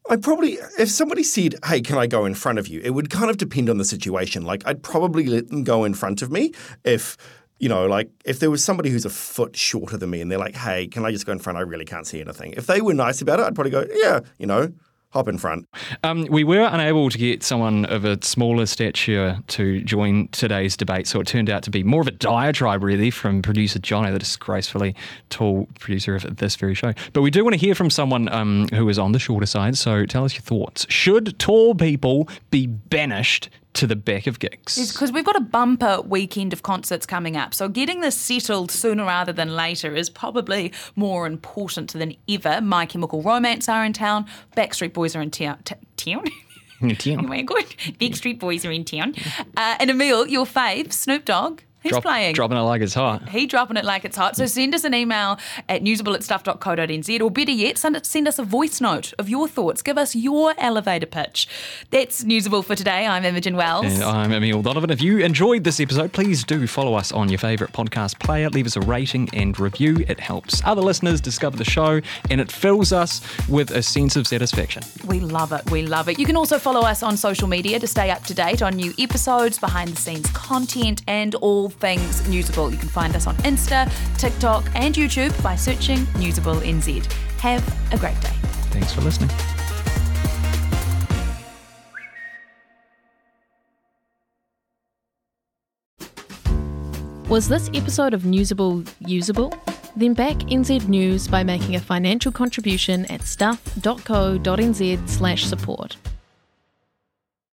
I 0.09 0.17
probably, 0.17 0.59
if 0.77 0.89
somebody 0.89 1.23
said, 1.23 1.55
hey, 1.65 1.81
can 1.81 1.97
I 1.97 2.07
go 2.07 2.25
in 2.25 2.35
front 2.35 2.59
of 2.59 2.67
you? 2.67 2.79
It 2.83 2.91
would 2.91 3.09
kind 3.09 3.29
of 3.29 3.37
depend 3.37 3.69
on 3.69 3.77
the 3.77 3.85
situation. 3.85 4.43
Like, 4.43 4.61
I'd 4.67 4.83
probably 4.83 5.25
let 5.25 5.47
them 5.47 5.63
go 5.63 5.83
in 5.83 5.93
front 5.93 6.21
of 6.21 6.29
me 6.29 6.51
if, 6.83 7.17
you 7.57 7.69
know, 7.69 7.87
like 7.87 8.11
if 8.25 8.39
there 8.39 8.51
was 8.51 8.63
somebody 8.63 8.89
who's 8.89 9.05
a 9.05 9.09
foot 9.09 9.55
shorter 9.55 9.97
than 9.97 10.09
me 10.09 10.21
and 10.21 10.29
they're 10.29 10.37
like, 10.37 10.55
hey, 10.55 10.87
can 10.87 11.05
I 11.05 11.11
just 11.11 11.25
go 11.25 11.31
in 11.31 11.39
front? 11.39 11.57
I 11.57 11.61
really 11.61 11.85
can't 11.85 12.05
see 12.05 12.21
anything. 12.21 12.53
If 12.53 12.67
they 12.67 12.81
were 12.81 12.93
nice 12.93 13.21
about 13.21 13.39
it, 13.39 13.43
I'd 13.43 13.55
probably 13.55 13.71
go, 13.71 13.85
yeah, 13.93 14.19
you 14.37 14.45
know, 14.45 14.73
hop 15.09 15.27
in 15.27 15.37
front. 15.37 15.67
Um, 16.03 16.27
we 16.29 16.43
were 16.43 16.67
unable 16.71 17.09
to 17.09 17.17
get 17.17 17.43
someone 17.43 17.85
of 17.85 18.05
a 18.05 18.23
smaller 18.23 18.65
stature 18.65 19.39
to 19.47 19.81
join 19.81 20.27
today's 20.29 20.75
debate, 20.75 21.07
so 21.07 21.19
it 21.19 21.27
turned 21.27 21.49
out 21.49 21.63
to 21.63 21.69
be 21.69 21.83
more 21.83 22.01
of 22.01 22.07
a 22.07 22.11
diatribe, 22.11 22.83
really, 22.83 23.11
from 23.11 23.41
producer 23.41 23.79
Jono, 23.79 24.11
the 24.11 24.19
disgracefully 24.19 24.95
tall 25.29 25.67
producer 25.79 26.15
of 26.15 26.37
this 26.37 26.55
very 26.55 26.75
show. 26.75 26.93
But 27.13 27.21
we 27.21 27.31
do 27.31 27.43
want 27.43 27.53
to 27.53 27.59
hear 27.59 27.75
from 27.75 27.89
someone 27.89 28.27
um, 28.29 28.67
who 28.73 28.89
is 28.89 28.99
on 28.99 29.13
the 29.13 29.19
shorter 29.19 29.45
side, 29.45 29.77
so 29.77 30.05
tell 30.05 30.25
us 30.25 30.33
your 30.33 30.41
thoughts. 30.41 30.85
Should 30.89 31.39
tall 31.39 31.75
people 31.75 32.27
be 32.51 32.67
banished 32.67 33.49
to 33.75 33.87
the 33.87 33.95
back 33.95 34.27
of 34.27 34.39
gigs? 34.39 34.91
Because 34.91 35.11
we've 35.11 35.25
got 35.25 35.35
a 35.35 35.41
bumper 35.41 36.01
weekend 36.01 36.53
of 36.53 36.63
concerts 36.63 37.05
coming 37.05 37.37
up. 37.37 37.53
So 37.53 37.67
getting 37.69 38.01
this 38.01 38.17
settled 38.17 38.71
sooner 38.71 39.05
rather 39.05 39.31
than 39.33 39.55
later 39.55 39.95
is 39.95 40.09
probably 40.09 40.73
more 40.95 41.27
important 41.27 41.93
than 41.93 42.15
ever. 42.27 42.61
My 42.61 42.85
Chemical 42.85 43.21
Romance 43.21 43.69
are 43.69 43.85
in 43.85 43.93
town. 43.93 44.25
Backstreet 44.57 44.93
Boys 44.93 45.15
are 45.15 45.21
in 45.21 45.31
town. 45.31 45.59
T- 45.63 45.75
town? 45.97 46.23
Oh 47.23 47.27
my 47.27 47.41
god. 47.41 47.63
Backstreet 47.99 48.39
Boys 48.39 48.65
are 48.65 48.71
in 48.71 48.83
town. 48.85 49.15
Uh, 49.55 49.75
and 49.79 49.89
Emil, 49.89 50.27
your 50.27 50.45
fave, 50.45 50.91
Snoop 50.91 51.25
Dogg, 51.25 51.61
he's 51.85 51.91
Drop- 51.91 52.03
playing. 52.03 52.33
Dropping 52.33 52.57
it 52.57 52.61
like 52.61 52.81
it's 52.81 52.93
hot. 52.93 53.29
He 53.29 53.45
dropping 53.45 53.77
it 53.77 53.85
like 53.85 54.03
it's 54.05 54.17
hot. 54.17 54.35
So 54.35 54.45
send 54.47 54.73
us 54.73 54.83
an 54.83 54.93
email 54.93 55.37
at 55.69 55.83
newsable 55.83 56.15
at 56.15 56.23
stuff.co.nz 56.23 57.21
or 57.21 57.31
better 57.31 57.51
yet, 57.51 57.77
send, 57.77 58.03
send 58.05 58.27
us 58.27 58.39
a 58.39 58.43
voice 58.43 58.81
note 58.81 59.13
of 59.19 59.29
your 59.29 59.47
thoughts. 59.47 59.81
Give 59.81 59.97
us 59.97 60.15
your 60.15 60.53
elevator 60.57 61.05
pitch. 61.05 61.47
That's 61.91 62.23
Newsable 62.23 62.65
for 62.65 62.75
today. 62.75 63.05
I'm 63.05 63.23
Imogen 63.23 63.55
Wells. 63.55 63.85
And 63.85 64.03
I'm 64.03 64.31
Emil 64.31 64.63
Donovan. 64.63 64.89
If 64.89 65.01
you 65.01 65.19
enjoyed 65.19 65.63
this 65.63 65.79
episode, 65.79 66.11
please 66.11 66.43
do 66.43 66.65
follow 66.65 66.95
us 66.95 67.11
on 67.11 67.29
your 67.29 67.37
favourite 67.37 67.71
podcast 67.71 68.19
player. 68.19 68.49
Leave 68.49 68.65
us 68.65 68.75
a 68.75 68.81
rating 68.81 69.29
and 69.33 69.57
review. 69.59 70.03
It 70.07 70.19
helps 70.19 70.61
other 70.65 70.81
listeners 70.81 71.21
discover 71.21 71.55
the 71.55 71.65
show 71.65 72.01
and 72.31 72.41
it 72.41 72.51
fills 72.51 72.91
us 72.91 73.21
with 73.47 73.69
a 73.71 73.83
sense 73.83 74.15
of 74.15 74.25
satisfaction. 74.25 74.81
We 75.05 75.19
love 75.19 75.51
it. 75.51 75.69
We 75.69 75.83
love 75.85 76.09
it. 76.09 76.17
You 76.17 76.25
can 76.25 76.35
also 76.35 76.57
follow 76.57 76.81
us 76.81 77.03
on 77.03 77.15
social 77.15 77.47
media 77.47 77.79
to 77.79 77.87
stay 77.87 78.09
up 78.09 78.23
to 78.23 78.33
date 78.33 78.61
on 78.61 78.75
new 78.75 78.93
episodes, 78.97 79.59
behind 79.59 79.89
the 79.89 80.01
scenes 80.01 80.29
content, 80.31 81.03
and 81.07 81.35
all 81.35 81.69
things 81.75 82.21
Newsable. 82.23 82.71
You 82.71 82.77
can 82.77 82.89
find 82.89 83.15
us 83.15 83.27
on 83.27 83.35
Insta, 83.37 83.91
TikTok, 84.17 84.65
and 84.75 84.95
YouTube 84.95 85.31
by 85.43 85.55
searching 85.55 85.99
Newsable 86.17 86.59
NZ. 86.61 87.05
Have 87.39 87.93
a 87.93 87.97
great 87.97 88.19
day. 88.21 88.33
Thanks 88.71 88.91
for 88.93 89.01
listening. 89.01 89.29
Was 97.29 97.47
this 97.49 97.69
episode 97.73 98.13
of 98.13 98.21
Newsable 98.21 98.87
usable? 98.99 99.51
Then 99.95 100.13
back 100.13 100.35
NZ 100.35 100.87
News 100.87 101.27
by 101.27 101.43
making 101.43 101.75
a 101.75 101.79
financial 101.79 102.31
contribution 102.31 103.05
at 103.05 103.23
stuff.co.nz 103.23 105.09
slash 105.09 105.45
support. 105.45 105.97